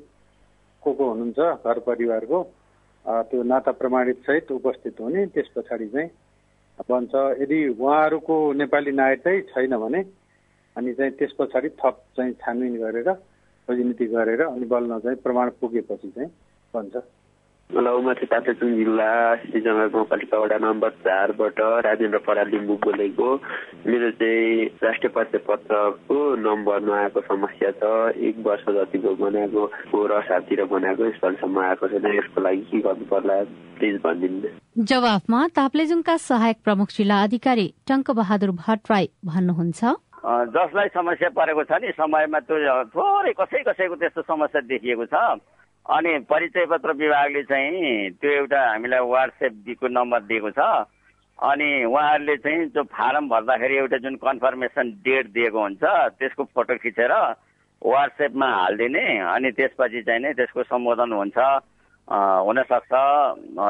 को 0.82 0.92
को 0.92 1.08
हुनुहुन्छ 1.10 1.38
घर 1.64 1.78
परिवारको 1.86 2.42
त्यो 3.30 3.42
नाता 3.42 3.72
प्रमाणित 3.80 4.18
सहित 4.26 4.52
उपस्थित 4.52 5.00
हुने 5.00 5.26
त्यस 5.34 5.48
पछाडि 5.56 5.88
चाहिँ 5.88 6.10
बन्छ। 6.88 7.14
यदि 7.40 7.58
उहाँहरूको 7.68 8.36
नेपाली 8.52 8.92
नागरिकतै 8.92 9.40
छैन 9.50 9.76
भने 9.82 10.00
अनि 10.76 10.92
चाहिँ 10.94 11.12
त्यस 11.18 11.32
पछाडि 11.38 11.68
थप 11.80 11.96
चाहिँ 12.16 12.32
छानबिन 12.42 12.74
गरेर 12.82 13.08
राजनीति 13.08 14.06
गरेर 14.06 14.42
अनि 14.46 14.66
बल्ल 14.66 14.98
चाहिँ 15.00 15.18
प्रमाण 15.24 15.50
पुगेपछि 15.60 16.10
चाहिँ 16.10 16.30
बन्छ। 16.74 16.96
चाहिँ 17.66 18.26
ताप्लेजुङ 18.30 18.70
जिल्ला 18.76 19.10
श्रीजङ्गा 19.42 19.86
गाउँपालिका 19.94 20.38
वडा 20.38 20.58
नम्बर 20.62 20.90
चारबाट 21.02 21.58
राजेन्द्र 21.86 22.18
पराल 22.26 22.48
लिम्बू 22.50 22.74
बोलेको। 22.84 23.28
मेरो 23.86 24.10
चाहिँ 24.16 24.64
राष्ट्रिय 24.82 25.10
परिचय 25.16 25.38
पत्रको 25.48 26.18
नम्बर 26.46 26.80
नआएको 26.86 27.20
समस्या 27.26 27.70
छ। 27.76 27.82
एक 28.16 28.36
वर्ष 28.46 28.64
जतिको 28.70 29.14
बनाएको 29.18 29.62
हो 29.92 29.98
र 30.06 30.20
साथतिर 30.30 30.64
बनाएको 30.64 31.10
स्थलसम्म 31.18 31.58
आएको 31.58 31.88
छैन। 31.88 32.06
यसको 32.06 32.40
लागि 32.40 32.64
के 32.70 32.78
गर्नु 32.86 33.04
पर्ला 33.10 33.36
प्लिज 33.76 34.00
भनिदिनु। 34.04 34.48
जवाफमा 34.86 35.40
ताप्लेजुङका 35.58 36.16
सहायक 36.16 36.56
प्रमुख 36.64 36.88
जिल्ला 36.96 37.22
अधिकारी 37.22 37.66
टङ्क 37.88 38.10
बहादुर 38.14 38.50
भट्टराई 38.62 39.06
भन्नुहुन्छ। 39.26 39.80
जसलाई 40.54 40.88
समस्या 40.94 41.28
परेको 41.34 41.62
छ 41.66 41.72
नि 41.82 41.92
समयमा 41.98 42.38
त्यो 42.46 42.56
थोरै 42.94 43.32
कसै 43.40 43.62
कसैको 43.68 43.94
त्यस्तो 44.00 44.22
समस्या 44.22 44.60
देखिएको 44.70 45.06
छ। 45.12 45.14
अनि 45.86 46.18
परिचय 46.26 46.64
पत्र 46.66 46.92
विभागले 46.98 47.42
चाहिँ 47.46 48.10
त्यो 48.18 48.30
एउटा 48.30 48.60
हामीलाई 48.70 49.06
वाट्सएपको 49.06 49.88
नम्बर 49.88 50.20
दिएको 50.26 50.50
छ। 50.50 50.58
अनि 51.38 51.68
उहाँहरूले 51.84 52.36
चाहिँ 52.42 52.68
त्यो 52.74 52.82
फारम 52.90 53.28
भर्दाखेरि 53.28 53.76
एउटा 53.76 53.96
जुन 54.02 54.14
कन्फर्मेसन 54.18 54.90
डेट 55.06 55.26
दिएको 55.30 55.60
हुन्छ 55.62 55.84
त्यसको 56.18 56.44
फोटो 56.54 56.74
खिचेर 56.82 57.12
वाट्सएपमा 57.82 58.48
हालिदिने 58.50 59.06
अनि 59.30 59.50
त्यसपछि 59.52 60.02
चाहिँ 60.02 60.20
नै 60.20 60.32
त्यसको 60.34 60.62
सम्बोधन 60.74 61.12
हुन्छ। 61.12 61.38
हुनसक्छ। 62.08 62.92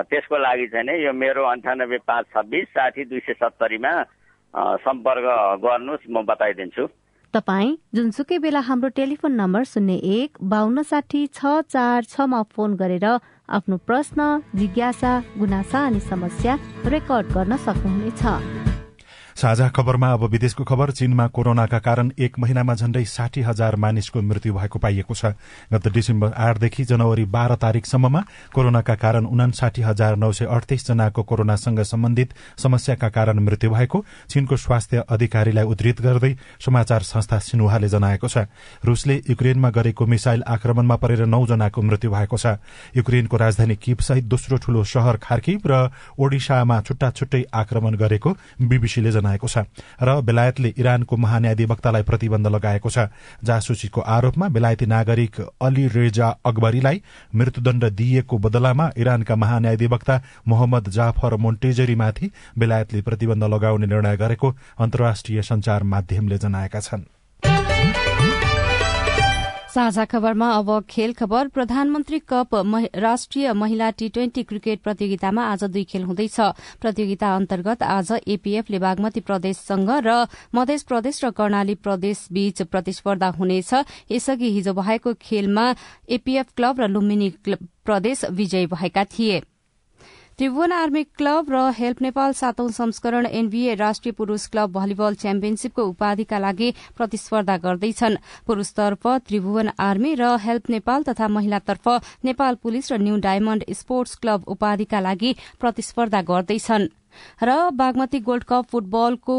त्यसको 0.09 0.37
लागि 0.39 0.67
चाहिँ 0.73 0.87
नै 0.87 0.97
यो 1.05 1.13
मेरो 1.13 1.43
अन्ठानब्बे 1.53 1.99
पाँच 2.07 2.25
छब्बिस 2.33 2.69
साठी 2.73 3.05
दुई 3.13 3.21
सय 3.27 3.35
सत्तरीमा 3.45 3.93
सम्पर्क 4.85 5.27
गर्नुहोस् 5.65 6.11
म 6.11 6.25
बताइदिन्छु। 6.25 6.85
तपाई 7.35 7.75
जुनसुकै 7.95 8.39
बेला 8.45 8.61
हाम्रो 8.69 8.89
टेलिफोन 8.97 9.33
नम्बर 9.41 9.63
शून्य 9.73 9.95
एक 10.19 10.39
बान्न 10.53 10.83
साठी 10.91 11.27
छ 11.35 11.55
चार 11.73 12.05
छमा 12.13 12.43
फोन 12.53 12.75
गरेर 12.83 13.07
आफ्नो 13.49 13.77
प्रश्न 13.87 14.29
जिज्ञासा 14.59 15.13
गुनासा 15.39 15.85
अनि 15.87 16.01
समस्या 16.11 16.57
रेकर्ड 16.95 17.33
गर्न 17.35 17.57
सक्नुहुनेछ। 17.67 18.66
साझा 19.37 19.69
खबरमा 19.69 20.11
अब 20.13 20.23
विदेशको 20.25 20.65
खबर 20.65 20.91
चीनमा 20.91 21.27
कोरोनाका 21.29 21.79
कारण 21.79 22.11
एक 22.19 22.39
महिनामा 22.39 22.75
झण्डै 22.75 23.05
साठी 23.05 23.41
हजार 23.43 23.77
मानिसको 23.77 24.21
मृत्यु 24.23 24.53
भएको 24.55 24.79
पाइएको 24.79 25.15
छ। 25.15 25.37
गत 25.73 25.89
डिसेम्बर 25.93 26.33
आठदेखि 26.35 26.85
जनवरी 26.87 27.25
बाह्र 27.29 27.55
तारीकसम्ममा 27.61 28.21
कोरोनाका 28.55 28.95
कारण 28.97 29.25
उनासाठी 29.27 29.83
हजार 29.83 30.17
नौ 30.17 30.31
सय 30.33 30.45
अडतिस 30.47 30.87
जनाको 30.87 31.23
कोरोनासँग 31.23 31.81
सम्बन्धित 31.83 32.33
समस्याका 32.57 33.09
कारण 33.09 33.39
मृत्यु 33.45 33.71
भएको 33.71 34.05
चीनको 34.31 34.57
स्वास्थ्य 34.57 35.05
अधिकारीलाई 35.05 35.65
उद्धृत 35.67 36.01
गर्दै 36.01 36.33
समाचार 36.65 37.03
संस्था 37.05 37.39
सिन्हाले 37.39 37.89
जनाएको 37.89 38.29
छ। 38.29 38.49
रूसले 38.85 39.21
युक्रेनमा 39.29 39.71
गरेको 39.71 40.07
मिसाइल 40.07 40.43
आक्रमणमा 40.49 40.97
परेर 40.97 41.27
नौ 41.27 41.45
जनाको 41.47 41.83
मृत्यु 41.83 42.11
भएको 42.11 42.37
छ। 42.39 42.57
युक्रेनको 42.97 43.37
राजधानी 43.37 43.77
किप 43.77 44.01
सहित 44.01 44.25
दोस्रो 44.25 44.57
ठूलो 44.65 44.85
शहर 44.87 45.17
खार्किब 45.21 45.61
र 45.67 45.93
ओडिसामा 46.17 46.81
छुट्टा 46.81 47.11
छुट्टै 47.13 47.45
आक्रमण 47.53 48.01
गरेको 48.01 48.37
बीबीसीले 48.65 49.26
जनाएको 49.27 49.49
छ 49.49 49.59
र 50.03 50.21
बेलायतले 50.23 50.75
इरानको 50.79 51.17
महान्यायाधिवक्तालाई 51.17 52.03
प्रतिबन्ध 52.03 52.47
लगाएको 52.47 52.91
छ। 52.91 52.99
जासुसीको 53.45 54.01
आरोपमा 54.01 54.49
बेलायती 54.49 54.87
नागरिक 54.87 55.41
अली 55.61 55.87
रेजा 55.89 56.29
अकबरीलाई 56.47 57.03
मृत्युदण्ड 57.35 57.85
दिइएको 57.93 58.39
बदलामा 58.39 58.91
इरानका 58.97 59.37
महान्यायाधिवक्ता 59.37 60.21
मोहम्मद 60.49 60.89
जाफर 60.91 61.37
मोन्टेजरीमाथि 61.37 62.31
बेलायतले 62.59 63.03
प्रतिबन्ध 63.03 63.45
लगाउने 63.45 63.87
निर्णय 63.87 64.17
गरेको 64.17 64.55
अन्तर्राष्ट्रिय 64.79 65.43
संचार 65.43 65.83
माध्यमले 65.85 66.39
जनाएका 66.39 66.81
छन्। 66.81 67.16
साझा 69.77 70.05
खबरमा 70.05 70.49
अब 70.51 70.69
खेल 70.91 71.13
खबर। 71.13 71.49
प्रधानमन्त्री 71.49 72.19
कप 72.29 72.55
राष्ट्रिय 72.97 73.53
महिला 73.53 73.89
टी 73.93 74.09
ट्वेन्टी 74.09 74.43
क्रिकेट 74.43 74.81
प्रतियोगितामा 74.83 75.43
आज 75.45 75.65
दुई 75.65 75.83
खेल 75.85 76.03
हुँदैछ। 76.03 76.37
प्रतियोगिता 76.81 77.35
अन्तर्गत 77.37 77.83
आज 77.85 78.13
एपीएफले 78.27 78.79
बागमती 78.79 79.21
प्रदेशसँग 79.21 79.91
र 80.07 80.15
मध्य 80.55 80.79
प्रदेश 80.89 81.25
र 81.25 81.31
कर्णाली 81.37 81.75
प्रदेश 81.77 82.27
बीच 82.33 82.63
प्रतिस्पर्धा 82.63 83.29
हुनेछ। 83.37 83.75
यसअघि 84.11 84.51
हिजो 84.53 84.73
भएको 84.73 85.13
खेलमा 85.21 85.67
एपीएफ 86.09 86.53
क्लब 86.57 86.81
र 86.81 86.89
लुम्बिनी 86.89 87.29
प्रदेश 87.85 88.25
विजयी 88.33 88.67
भएका 88.73 89.05
थिए। 89.13 89.43
त्रिभुवन 90.39 90.73
आर्मी 90.73 91.03
क्लब 91.17 91.47
र 91.51 91.61
हेल्प 91.73 92.03
नेपाल 92.03 92.33
सातौं 92.37 92.69
संस्करण 92.69 93.27
एनबीए 93.27 93.75
राष्ट्रिय 93.75 94.13
पुरूष 94.13 94.47
क्लब 94.47 94.73
भलिबल 94.73 95.15
च्याम्पियनशीपको 95.17 95.83
उपाधिका 95.83 96.39
लागि 96.39 96.69
प्रतिस्पर्धा 96.97 97.57
गर्दैछन्। 97.65 98.17
पुरूषतर्फ 98.47 99.07
त्रिभुवन 99.29 99.71
आर्मी 99.81 100.13
र 100.15 100.37
हेल्प 100.45 100.71
नेपाल 100.71 101.03
तथा 101.09 101.29
महिलातर्फ 101.33 101.89
नेपाल 102.25 102.55
पुलिस 102.63 102.93
र 102.93 102.99
न्यू 103.01 103.17
डायमण्ड 103.25 103.65
स्पोर्ट्स 103.73 104.17
क्लब 104.21 104.45
उपाधिका 104.53 105.01
लागि 105.01 105.35
प्रतिस्पर्धा 105.57 106.21
गर्दैछन्। 106.29 106.89
र 107.39 107.71
बागमती 107.73 108.21
गोल्ड 108.21 108.45
कप 108.45 108.65
फुटबलको 108.71 109.37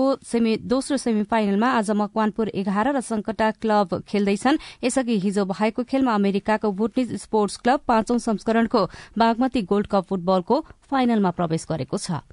दोस्रो 0.65 0.97
सेमी 0.97 1.23
फाइनलमा 1.23 1.69
आज 1.73 1.91
मकवानपुर 1.93 2.47
एघार 2.55 2.87
र 2.95 3.01
संकटा 3.01 3.51
क्लब 3.59 4.03
खेल्दैछन्। 4.07 4.57
यसअघि 4.83 5.17
हिजो 5.19 5.45
भएको 5.47 5.83
खेलमा 5.83 6.13
अमेरिकाको 6.15 6.71
बुटनिज 6.71 7.15
स्पोर्ट्स 7.21 7.57
क्लब 7.57 7.79
पाँचौं 7.87 8.17
संस्करणको 8.19 8.85
बागमती 9.17 9.61
गोल्ड 9.63 9.87
कप 9.87 10.05
फुटबलको 10.09 10.55
फाइनलमा 10.91 11.31
प्रवेश 11.31 11.65
गरेको 11.69 11.97
छ। 11.97 12.23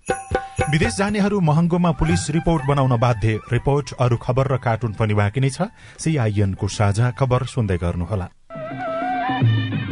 विदेश 0.64 0.96
जानेहरू 0.96 1.40
महँगोमा 1.40 1.90
पुलिस 1.92 2.30
रिपोर्ट 2.30 2.62
बनाउन 2.68 2.96
बाध्य। 2.96 3.40
रिपोर्ट 3.52 3.92
अरू 4.00 4.16
खबर 4.16 4.46
र 4.48 4.56
कार्टुन 4.58 4.92
पनि 4.94 5.14
बाँकी 5.14 5.40
नै 5.40 5.50
छ। 5.50 5.68
सीआईएनको 5.98 6.68
साझा 6.68 7.10
खबर 7.18 7.44
सुन्दै 7.46 7.76
गर्नुहोला। 7.78 8.28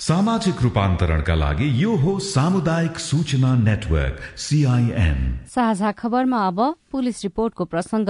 सामाजिक 0.00 0.60
रूपान्तरणका 0.62 1.34
लागि 1.34 1.66
यो 1.76 1.94
हो 1.94 2.12
सामुदायिक 2.24 2.98
सूचना 2.98 3.50
नेटवर्क 3.56 4.20
सीआईएन 4.40 5.18
साझा 5.46 5.90
खबरमा 5.92 6.38
अब 6.46 6.60
पुलिस 6.90 7.22
रिपोर्टको 7.22 7.64
प्रसंग। 7.64 8.08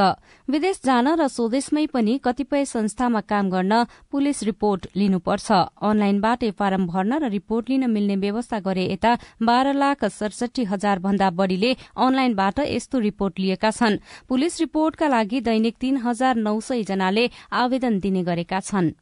विदेश 0.48 0.80
जान 0.84 1.08
र 1.18 1.26
स्वदेशमै 1.28 1.86
पनि 1.90 2.14
कतिपय 2.24 2.64
संस्थामा 2.64 3.20
काम 3.26 3.50
गर्न 3.50 3.82
पुलिस 4.06 4.42
रिपोर्ट 4.42 4.86
लिनुपर्छ। 4.96 5.50
अनलाइनबाटै 5.82 6.50
फारम 6.54 6.86
भर्न 6.86 7.18
र 7.18 7.32
रिपोर्ट 7.34 7.70
लिन 7.70 7.90
मिल्ने 7.90 8.16
व्यवस्था 8.22 8.58
गरे 8.62 8.86
यता 8.86 9.18
बाह्र 9.42 9.74
लाख 9.74 10.04
सडसठी 10.12 10.70
हजार 10.70 10.98
भन्दा 11.02 11.30
बढ़ीले 11.34 11.74
अनलाइनबाट 11.98 12.58
यस्तो 12.70 12.98
रिपोर्ट 13.02 13.38
लिएका 13.40 13.70
छन्। 13.72 14.00
पुलिस 14.30 14.60
रिपोर्टका 14.60 15.08
लागि 15.08 15.40
दैनिक 15.42 15.74
तीन 15.80 15.96
हजार 16.06 16.34
नौ 16.38 16.58
सय 16.62 16.82
जनाले 16.86 17.30
आवेदन 17.50 17.98
दिने 17.98 18.22
गरेका 18.22 18.60
छन्। 18.62 18.94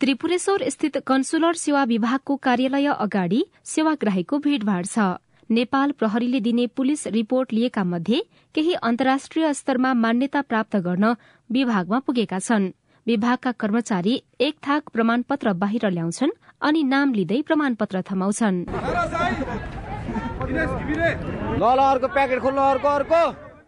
त्रिपुरेश्वर 0.00 0.62
स्थित 0.70 0.96
कन्सुलर 1.06 1.54
सेवा 1.54 1.82
विभागको 1.84 2.34
कार्यालय 2.36 2.86
अगाडि 2.88 3.40
सेवाग्राहीको 3.66 4.38
भीड़भाड़ 4.38 4.84
छ। 4.86 5.06
नेपाल 5.50 5.92
प्रहरीले 5.92 6.40
दिने 6.40 6.66
पुलिस 6.76 7.06
रिपोर्ट 7.08 7.52
लिएका 7.52 7.84
मध्ये 7.84 8.20
केही 8.54 8.74
अन्तर्राष्ट्रिय 8.80 9.52
स्तरमा 9.54 9.92
मान्यता 9.94 10.40
प्राप्त 10.42 10.76
गर्न 10.86 11.14
विभागमा 11.50 11.98
पुगेका 12.06 12.38
छन्। 12.38 12.70
विभागका 13.06 13.52
कर्मचारी 13.58 14.14
एक 14.40 14.54
थाक 14.68 14.88
प्रमाणपत्र 14.94 15.52
बाहिर 15.58 15.88
ल्याउँछन् 15.90 16.36
अनि 16.62 16.82
नाम 16.84 17.14
लिँदै 17.14 17.40
प्रमाणपत्र 17.42 18.02
थमाउँछन्। 18.06 18.64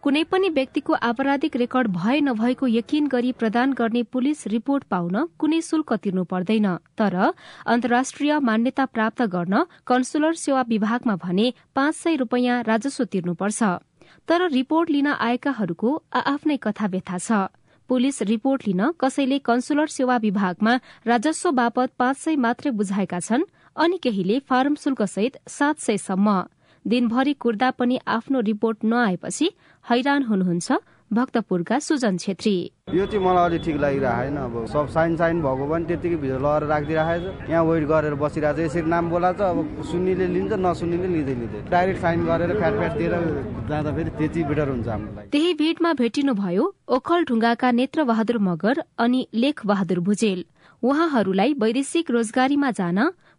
कुनै 0.03 0.23
पनि 0.25 0.49
व्यक्तिको 0.49 0.97
आपराधिक 1.07 1.57
रेकर्ड 1.61 1.89
भए 1.95 2.21
नभएको 2.21 2.67
यकिन 2.69 3.07
गरी 3.07 3.33
प्रदान 3.33 3.73
गर्ने 3.73 4.03
पुलिस 4.09 4.47
रिपोर्ट 4.47 4.85
पाउन 4.91 5.17
कुनै 5.39 5.61
शुल्क 5.63 5.93
तिर्नु 6.05 6.23
पर्दैन। 6.25 6.69
तर 6.97 7.17
अन्तर्राष्ट्रिय 7.67 8.39
मान्यता 8.41 8.85
प्राप्त 8.89 9.23
गर्न 9.35 9.65
कन्सुलर 9.87 10.35
सेवा 10.43 10.63
विभागमा 10.69 11.17
भने 11.25 11.53
पाँच 11.77 11.95
सय 11.97 12.17
रूपियाँ 12.17 12.63
राजस्व 12.65 13.05
तिर्नुपर्छ। 13.07 13.63
तर 14.29 14.49
रिपोर्ट 14.51 14.91
लिन 14.91 15.07
आएकाहरूको 15.09 15.91
आफ्नै 16.15 16.57
कथा 16.57 16.87
व्यथा 16.87 17.19
छ। 17.19 17.43
पुलिस 17.91 18.23
रिपोर्ट 18.23 18.67
लिन 18.67 18.83
कसैले 19.01 19.39
कन्सुलर 19.45 19.93
सेवा 19.97 20.17
विभागमा 20.25 20.75
राजस्व 21.07 21.51
बापत 21.53 21.93
पाँच 21.99 22.17
सय 22.17 22.37
मात्रै 22.47 22.73
बुझाएका 22.73 23.21
छन् 23.21 23.45
अनि 23.77 23.99
केहीले 24.03 24.39
फारम 24.49 24.75
शुल्कसहित 24.77 25.37
सात 25.49 25.79
सयसम्म 25.81 26.39
दिनभरि 26.85 27.33
कुर्दा 27.35 27.71
पनि 27.71 27.99
आफ्नो 28.09 28.41
रिपोर्ट 28.41 28.85
नआएपछि 28.85 29.51
हैरान 29.85 30.23
हुनुहुन्छ 30.23 30.73
भक्तपुरका 31.11 31.79
सुजन 31.79 32.17
छेत्री। 32.17 32.55
यो 32.95 33.07
चाहिँ 33.07 33.25
मलाई 33.25 33.45
अलिक 33.45 33.63
ठिक 33.63 33.77
लागिरहेको 33.77 34.23
छैन। 34.23 34.37
अब 34.39 34.67
सब 34.71 34.89
साइन 34.95 35.17
साइन 35.17 35.43
भएको 35.43 35.67
पनि 35.67 35.85
त्यतिकै 35.85 36.17
भित्र 36.23 36.39
लगेर 36.39 36.67
राखिदिइरहेको 36.71 37.31
छ। 37.31 37.51
यहाँ 37.51 37.65
वेट 37.67 37.85
गरेर 37.91 38.15
बसिरहेको 38.15 38.59
छ। 38.59 38.65
यसरी 38.67 38.83
नाम 38.87 39.11
बोलाएको 39.11 39.39
छ। 39.39 39.51
अब 39.51 39.83
सुन्नेले 39.91 40.27
लिन्छ 40.31 40.53
नसुन्नेले 40.55 41.09
लिँदै 41.11 41.35
लिँदै 41.35 41.61
डाइरेक्ट 41.71 42.01
साइन 42.01 42.25
गरेर 42.25 42.51
फ्याट 42.59 42.75
फ्याट 42.79 42.93
दिएर 42.99 43.15
जाँदा 43.69 43.91
फेरि 43.91 44.11
त्यति 44.19 44.45
बेटर 44.45 44.69
हुन्छ 44.71 44.89
हामीलाई 44.89 45.27
त्यही 45.35 45.55
भिडमा 45.61 45.93
भेटिनुभयो 45.99 46.65
ओखलढुङ्गाका 46.97 47.71
नेत्र 47.81 48.05
बहादुर 48.07 48.39
मगर 48.39 48.83
अनि 48.99 49.27
लेख 49.35 49.67
बहादुर 49.67 50.01
भुजेल। 50.01 50.45
उहाँहरूलाई 50.83 51.55
वैदेशिक 51.59 52.11
रोजगारीमा 52.11 52.71
जान 52.79 52.99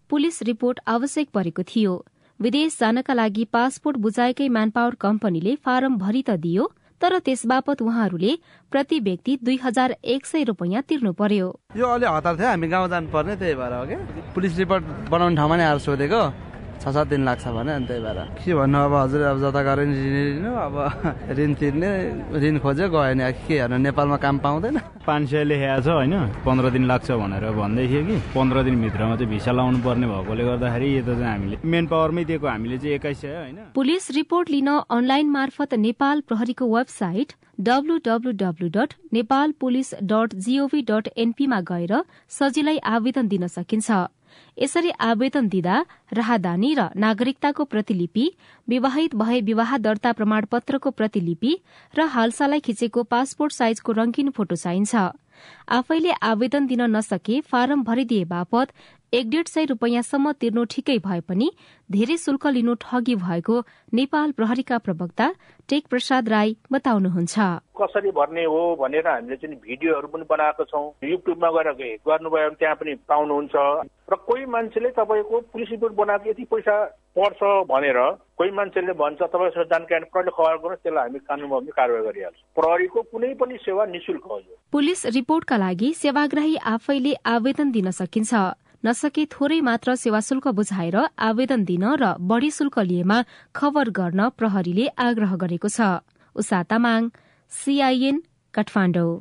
पुलिस 0.10 0.42
रिपोर्ट 0.44 0.80
आवश्यक 0.88 1.28
परेको 1.34 1.64
थियो। 1.64 1.94
विदेश 2.42 2.78
जानका 2.80 3.14
लागि 3.14 3.44
पासपोर्ट 3.54 3.98
बुझाएकै 4.04 4.48
म्यानपावर 4.50 4.96
कम्पनीले 5.02 5.52
फारम 5.66 5.98
भरि 5.98 6.22
त 6.22 6.38
दियो 6.42 6.64
तर 7.02 7.18
त्यसबापत 7.26 7.82
उहाँहरूले 7.82 8.32
प्रति 8.72 9.00
व्यक्ति 9.00 9.38
दुई 9.46 9.58
हजार 9.64 9.96
एक 10.14 10.26
सय 10.26 10.44
रूपियाँ 10.50 10.82
तिर्नु 10.90 11.12
पर्यो। 11.22 11.50
यो 11.78 11.88
अलि 11.88 12.06
हतार 12.08 12.36
थियो 12.38 12.48
हामी 12.48 12.68
गाउँ 12.68 12.90
जानुपर्ने 12.90 13.36
त्यही 13.38 13.56
भएर 13.62 13.74
हो 13.74 14.34
पुलिस 14.34 14.58
रिपोर्ट 14.58 14.84
बनाउने 15.12 15.36
ठाउँमा 15.38 15.56
नै 15.58 15.66
आएर 15.66 15.80
सोधेको। 15.86 16.22
छ 16.82 16.90
सात 16.90 17.08
दिन 17.08 17.26
लाग्छ 17.26 17.48
भने 17.48 17.72
अनि 17.74 17.86
त्यही 17.86 18.02
भएर 18.02 18.20
के 18.38 18.54
भन्नु 18.56 18.78
अब 18.80 18.94
हजुर 18.96 19.22
अब 19.24 19.38
जता 19.40 19.62
गएर 19.62 19.80
नि 19.86 19.94
ऋण 19.94 20.18
लिनु 20.34 20.52
अब 20.58 20.76
ऋण 21.32 21.54
तिर्ने 21.56 21.90
ऋण 22.42 22.58
खोज्यो 22.58 22.88
गयो 22.90 23.14
नि 23.14 23.24
के 23.40 23.54
हेर्नु 23.56 23.78
नेपालमा 23.80 24.18
काम 24.18 24.38
पाउँदैन 24.42 24.78
पाँच 25.06 25.30
सय 25.30 25.44
लेखेको 25.44 25.82
छ 25.82 25.88
होइन 25.92 26.14
पन्ध्र 26.42 26.70
दिन 26.72 26.86
लाग्छ 26.88 27.12
भनेर 27.14 27.46
भन्दै 27.54 27.86
थियो 27.88 28.02
कि 28.04 28.16
पन्ध्र 28.34 28.64
दिनभित्रमा 28.64 29.16
चाहिँ 29.16 29.30
भिसा 29.30 29.52
लाउनु 29.52 29.80
पर्ने 29.86 30.08
भएकोले 30.08 30.44
गर्दाखेरि 30.44 30.88
यो 30.90 31.02
त 31.02 31.10
चाहिँ 31.12 31.32
हामीले 31.32 31.58
मेन 31.66 31.86
पावरमै 31.88 32.24
दिएको 32.26 32.48
हामीले 32.48 32.78
चाहिँ 32.78 32.96
एक्काइस 32.96 33.22
सय 33.22 33.36
होइन 33.36 33.58
पुलिस 33.74 34.10
रिपोर्ट 34.14 34.50
लिन 34.50 34.70
अनलाइन 34.90 35.30
मार्फत 35.32 35.74
नेपाल 35.80 36.22
प्रहरीको 36.28 36.66
website 36.68 37.34
W W W 37.62 38.70
dot 38.72 38.94
Nepal 39.14 39.52
police 39.60 39.94
dot 40.06 40.34
G O V 40.40 40.82
dot 40.90 41.10
एनपीमा 41.18 41.62
गएर 41.68 41.94
सजिलै 42.32 42.78
आवेदन 42.90 43.28
दिन 43.28 43.48
सकिन्छ 43.50 44.02
यसरी 44.58 44.90
आवेदन 45.00 45.48
दिँदा 45.50 45.76
राहदानी 46.14 46.74
र 46.76 46.88
नागरिकताको 46.98 47.64
प्रतिलिपि 47.66 48.26
विवाहित 48.68 49.16
भए 49.16 49.40
विवाह 49.42 49.78
दर्ता 49.78 50.12
प्रमाणपत्रको 50.14 50.92
प्रतिलिपि 50.92 51.54
र 51.94 52.06
हालसालै 52.16 52.60
खिचेको 52.60 53.04
पासपोर्ट 53.14 53.54
साइजको 53.54 53.92
रंगीन 53.92 54.30
फोटो 54.32 54.56
चाहिन्छ। 54.56 54.96
आफैले 55.72 56.12
आवेदन 56.22 56.68
दिन 56.68 56.82
नसके 56.96 57.40
फारम 57.52 57.84
भरिदिए 57.84 58.26
बापत 58.28 58.74
एक 59.14 59.30
डेढ 59.30 59.48
सय 59.48 59.66
रूपियाँसम्म 59.66 60.32
तिर्नु 60.42 60.64
ठिकै 60.72 60.98
भए 61.06 61.20
पनि 61.22 61.48
धेरै 61.90 62.16
शुल्क 62.18 62.46
लिनु 62.48 62.74
ठगी 62.82 63.16
भएको 63.18 63.56
नेपाल 63.94 64.32
प्रहरीका 64.32 64.78
प्रवक्ता 64.78 65.28
टेक 65.70 65.88
प्रसाद 65.88 66.30
राई 66.30 66.56
बताउनुहुन्छ। 66.72 67.36
कसरी 67.80 68.12
भर्ने 68.12 68.44
हो 68.54 68.62
भनेर 68.80 69.08
हामीले 69.08 69.36
चाहिँ 69.36 69.56
भिडियोहरू 69.58 70.08
पनि 70.08 70.26
बनाएको 70.30 70.64
छौँ। 70.64 70.86
युट्युबमा 71.04 71.50
गएर 71.52 71.72
गर्नुभयो 72.08 72.48
भने 72.48 72.56
त्यहाँ 72.56 72.76
पनि 72.80 72.94
पाउनुहुन्छ। 73.12 73.56
र 74.08 74.16
कोही 74.16 74.46
मान्छेले 74.48 74.90
तपाईँको 74.96 75.40
पुलिस 75.52 75.70
रिपोर्ट 75.76 75.94
बनाएको 76.00 76.30
यति 76.30 76.44
पैसा 76.48 76.78
पर्छ 77.20 77.44
भनेर 77.68 78.00
कोही 78.40 78.52
मान्छेले 78.56 78.96
भन्छ 78.96 79.22
तपाईँसँग 79.28 79.70
जानकारी 79.76 80.08
प्रहरीले 80.08 80.36
खबर 80.40 80.56
गर्नुहोस् 80.56 80.84
त्यसलाई 80.88 81.04
हामी 81.04 81.20
कानुनमा 81.28 81.60
पनि 81.60 81.72
कारवाही 81.76 82.08
गरिहाल्छौँ। 82.08 82.48
प्रहरीको 82.56 83.02
कुनै 83.12 83.34
पनि 83.44 83.60
सेवा 83.68 83.92
निशुल्क 83.92 84.24
हो 84.32 84.42
पुलिस 84.72 85.06
रिपोर्टका 85.20 85.58
लागि 85.68 85.94
सेवाग्राही 86.00 86.56
आफैले 86.76 87.14
आवेदन 87.36 87.72
दिन 87.76 87.92
सकिन्छ। 88.02 88.34
नसके 88.84 89.26
थोरै 89.26 89.60
मात्र 89.62 89.96
सेवा 89.96 90.20
शुल्क 90.20 90.48
बुझाएर 90.50 90.98
आवेदन 91.22 91.64
दिन 91.66 91.86
र 91.96 92.16
बढ़ी 92.20 92.52
शुल्क 92.52 92.80
लिएमा 92.82 93.18
खबर 93.56 93.90
गर्न 93.92 94.30
प्रहरीले 94.34 94.88
आग्रह 95.00 95.36
गरेको 95.38 95.70
छ। 95.70 96.02
काठमाडौँ। 98.54 99.20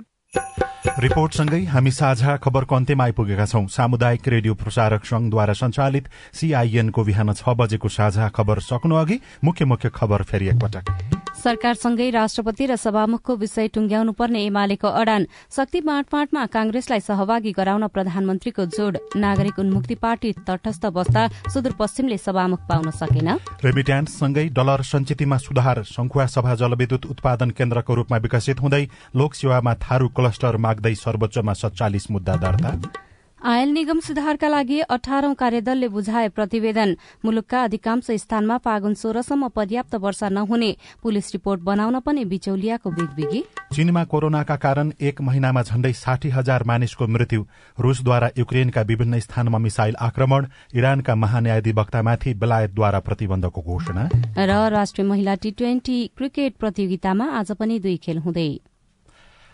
रिपोर्टसँगै 0.99 1.61
हामी 1.67 1.91
साझा 1.91 2.37
खबरको 2.37 2.75
अन्त्यमा 2.75 3.05
आइपुगेका 3.05 3.47
छौं। 3.47 3.67
सामुदायिक 3.69 4.29
रेडियो 4.29 4.55
प्रसारक 4.55 5.05
संघद्वारा 5.05 5.53
संचालित 5.53 6.09
सीआईएनको 6.33 7.05
बिहान 7.05 7.33
छ 7.35 7.49
बजेको 7.55 7.89
साझा 7.91 8.29
खबर 8.33 8.59
सक्नु 8.65 8.95
अघि 8.97 9.21
मुख्य 9.45 9.65
मुख्य 9.65 9.91
खबर 9.91 10.23
फेरि 10.25 10.49
एकपटक। 10.49 11.20
सरकारसँगै 11.41 12.09
राष्ट्रपति 12.11 12.67
र 12.67 12.77
सभामुखको 12.77 13.37
विषय 13.37 13.69
टुंग्याउनु 13.69 14.13
पर्ने 14.13 14.45
एमालेको 14.45 14.89
अडान 14.91 15.27
शक्ति 15.57 15.81
बाँडफाँडमा 15.81 16.45
कांग्रेसलाई 16.47 17.01
सहभागी 17.01 17.53
गराउन 17.53 17.87
प्रधानमन्त्रीको 17.89 18.65
जोड़। 18.69 18.97
नागरिक 19.17 19.59
उन्मुक्ति 19.59 19.95
पार्टी 19.97 20.33
तटस्थ 20.45 20.87
बस्दा 20.93 21.27
सुदूरपश्चिमले 21.49 22.19
सभामुख 22.19 22.61
पाउन 22.69 22.91
सकेन। 22.93 23.29
रेमिट्यान्ससँगै 23.65 24.49
डलर 24.53 24.83
सञ्चितमा 24.85 25.37
सुधार 25.39 25.83
संखुवा 25.89 26.27
सभा 26.29 26.55
जलविद्युत 26.55 27.07
उत्पादन 27.07 27.51
केन्द्रको 27.51 27.95
रूपमा 27.95 28.19
विकसित 28.19 28.61
हुँदै 28.61 28.85
लोकसेवामा 29.17 29.75
थारू 29.81 30.09
क्लस्टर 30.11 30.57
माग्दै 30.57 30.95
सर्वोच्चमा 30.97 31.53
सत्तालिस 31.57 32.11
मुद्दा 32.11 32.37
दर्ता। 32.37 32.73
आयल 33.41 33.69
निगम 33.69 34.01
सुधारका 34.01 34.49
लागि 34.49 34.79
अठारौं 34.87 35.33
कार्यदलले 35.35 35.89
बुझाए 35.89 36.29
प्रतिवेदन। 36.29 36.95
मुलुकका 37.25 37.63
अधिकांश 37.65 38.11
स्थानमा 38.13 38.57
फागुन 38.59 38.95
सोह्रसम्म 38.95 39.49
पर्याप्त 39.49 39.95
वर्षा 39.97 40.29
नहुने। 40.29 40.77
पुलिस 41.03 41.33
रिपोर्ट 41.33 41.61
बनाउन 41.63 41.99
पनि 42.01 42.25
बिचौलियाको 42.25 42.91
बिगबिगी। 42.91 43.43
चीनमा 43.73 44.05
कोरोनाका 44.05 44.57
कारण 44.57 44.93
एक 45.01 45.21
महिनामा 45.23 45.63
झण्डै 45.63 45.93
साठी 45.95 46.29
हजार 46.29 46.65
मानिसको 46.65 47.07
मृत्यु। 47.09 47.45
रूसद्वारा 47.79 48.31
युक्रेनका 48.39 48.83
विभिन्न 48.85 49.19
स्थानमा 49.19 49.59
मिसाइल 49.59 49.97
आक्रमण 49.99 50.47
इरानका 50.77 51.15
महान्यायाधिवक्तामाथि 51.17 52.35
बेलायतद्वारा 52.37 53.01
प्रतिबन्धको 53.01 53.61
घोषणा। 53.63 54.09
र 54.37 54.69
राष्ट्रिय 54.71 55.09
महिला 55.09 55.35
टी 55.35 55.51
ट्वेन्टी 55.51 56.07
क्रिकेट 56.17 56.57
प्रतियोगितामा 56.61 57.33
आज 57.41 57.53
पनि 57.53 57.79
दुई 57.79 57.97
खेल 57.97 58.19
हुँदै 58.19 58.51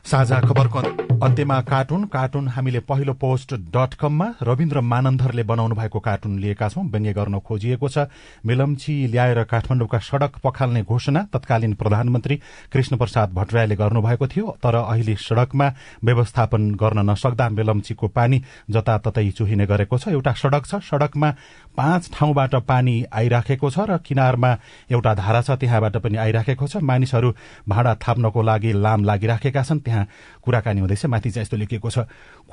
साझा 0.06 0.38
खबरको 0.40 0.80
अन्त्यमा 1.16 1.60
कार्टुन 1.62 2.04
कार्टुन 2.06 2.48
हामीले 2.48 2.80
पहिलो 2.86 3.12
पोस्ट 3.14 3.54
डट 3.74 3.94
कममा 4.00 4.26
रविन्द्र 4.42 4.80
मानन्धरले 4.82 5.42
बनाउनु 5.42 5.74
भएको 5.74 6.00
कार्टुन 6.00 6.38
लिएका 6.38 6.68
छौं। 6.68 6.84
व्यङ्ग्य 6.86 7.12
गर्न 7.12 7.38
खोजिएको 7.40 7.88
छ। 7.88 8.06
मेलम्ची 8.46 8.94
ल्याएर 9.06 9.42
काठमाडौँका 9.50 9.98
सड़क 9.98 10.36
पखाल्ने 10.44 10.82
घोषणा 10.84 11.22
तत्कालीन 11.32 11.74
प्रधानमन्त्री 11.74 12.36
कृष्ण 12.72 12.96
प्रसाद 12.96 13.32
भट्टराईले 13.34 13.76
गर्नुभएको 13.76 14.26
थियो 14.28 14.56
तर 14.62 14.74
अहिले 14.76 15.14
सड़कमा 15.18 15.68
व्यवस्थापन 16.04 16.70
गर्न 16.76 17.10
नसक्दा 17.10 17.48
मेलम्चीको 17.48 18.08
पानी 18.08 18.42
जताततै 18.70 19.30
चुहिने 19.30 19.66
गरेको 19.66 19.98
छ। 19.98 20.08
एउटा 20.08 20.32
सड़क 20.36 20.66
छ। 20.66 20.74
सड़कमा 20.84 21.30
पाँच 21.76 22.10
ठाउँबाट 22.12 22.54
पानी 22.68 22.94
आइराखेको 23.12 23.70
छ 23.70 23.88
र 23.88 23.98
किनारमा 24.04 24.52
एउटा 24.92 25.14
धारा 25.14 25.42
छ। 25.42 25.50
त्यहाँबाट 25.56 25.96
पनि 25.96 26.16
आइराखेको 26.20 26.66
छ। 26.68 26.84
मानिसहरू 26.84 27.34
भाँडा 27.68 27.94
थाप्नको 28.04 28.42
लागि 28.42 28.72
लाम 28.76 29.04
लागिराखेका 29.04 29.62
छन्। 29.62 29.80
त्यहाँ 29.96 30.08
कुराकानी 30.44 30.80
हुँदैछ 30.80 31.06
माथि 31.06 31.30
चाहिँ 31.30 31.42
यस्तो 31.42 31.56
लेखिएको 31.56 31.90
छ 31.90 31.98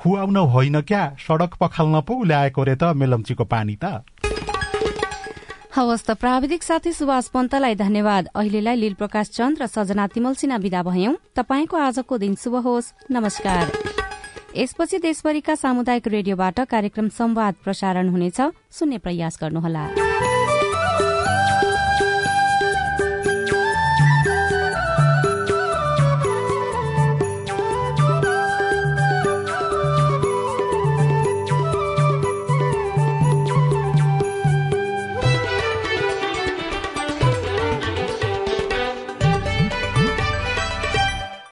खुवाउन 0.00 0.36
होइन 0.36 0.80
क्या? 0.80 1.02
सड़क 1.20 1.54
पखाल्न 1.60 2.00
पो 2.00 2.24
ल्याएको 2.24 2.62
रे 2.64 2.76
त 2.76 2.96
मेलम्चीको 2.96 3.44
पानी 3.44 3.76
त। 3.76 4.02
हवस् 5.74 6.06
त 6.06 6.10
प्राविधिक 6.14 6.62
साथी 6.62 6.92
सुभाष 6.94 7.28
पन्तलाई 7.28 7.74
धन्यवाद। 7.74 8.28
अहिलेलाई 8.34 8.76
लील 8.76 8.94
प्रकाश 8.94 9.28
चन्द 9.34 9.62
र 9.62 9.66
सजना 9.66 10.06
तिमल 10.06 10.34
सिन्हा 10.34 10.56
विदा 10.56 10.82
भयौं। 10.82 11.14
तपाईँको 11.34 11.76
आजको 11.76 12.14
दिन 12.18 12.34
शुभ 12.34 12.54
होस्। 12.62 13.10
नमस्कार। 13.10 13.64
यसपछि 14.54 14.98
देशभरिका 14.98 15.54
सामुदायिक 15.54 16.06
रेडियोबाट 16.08 16.60
कार्यक्रम 16.70 17.08
संवाद 17.10 17.54
प्रसारण 17.64 18.08
हुनेछ। 18.08 18.38
सुन्ने 18.70 18.98
प्रयास 18.98 19.38
गर्नुहोला। 19.42 19.84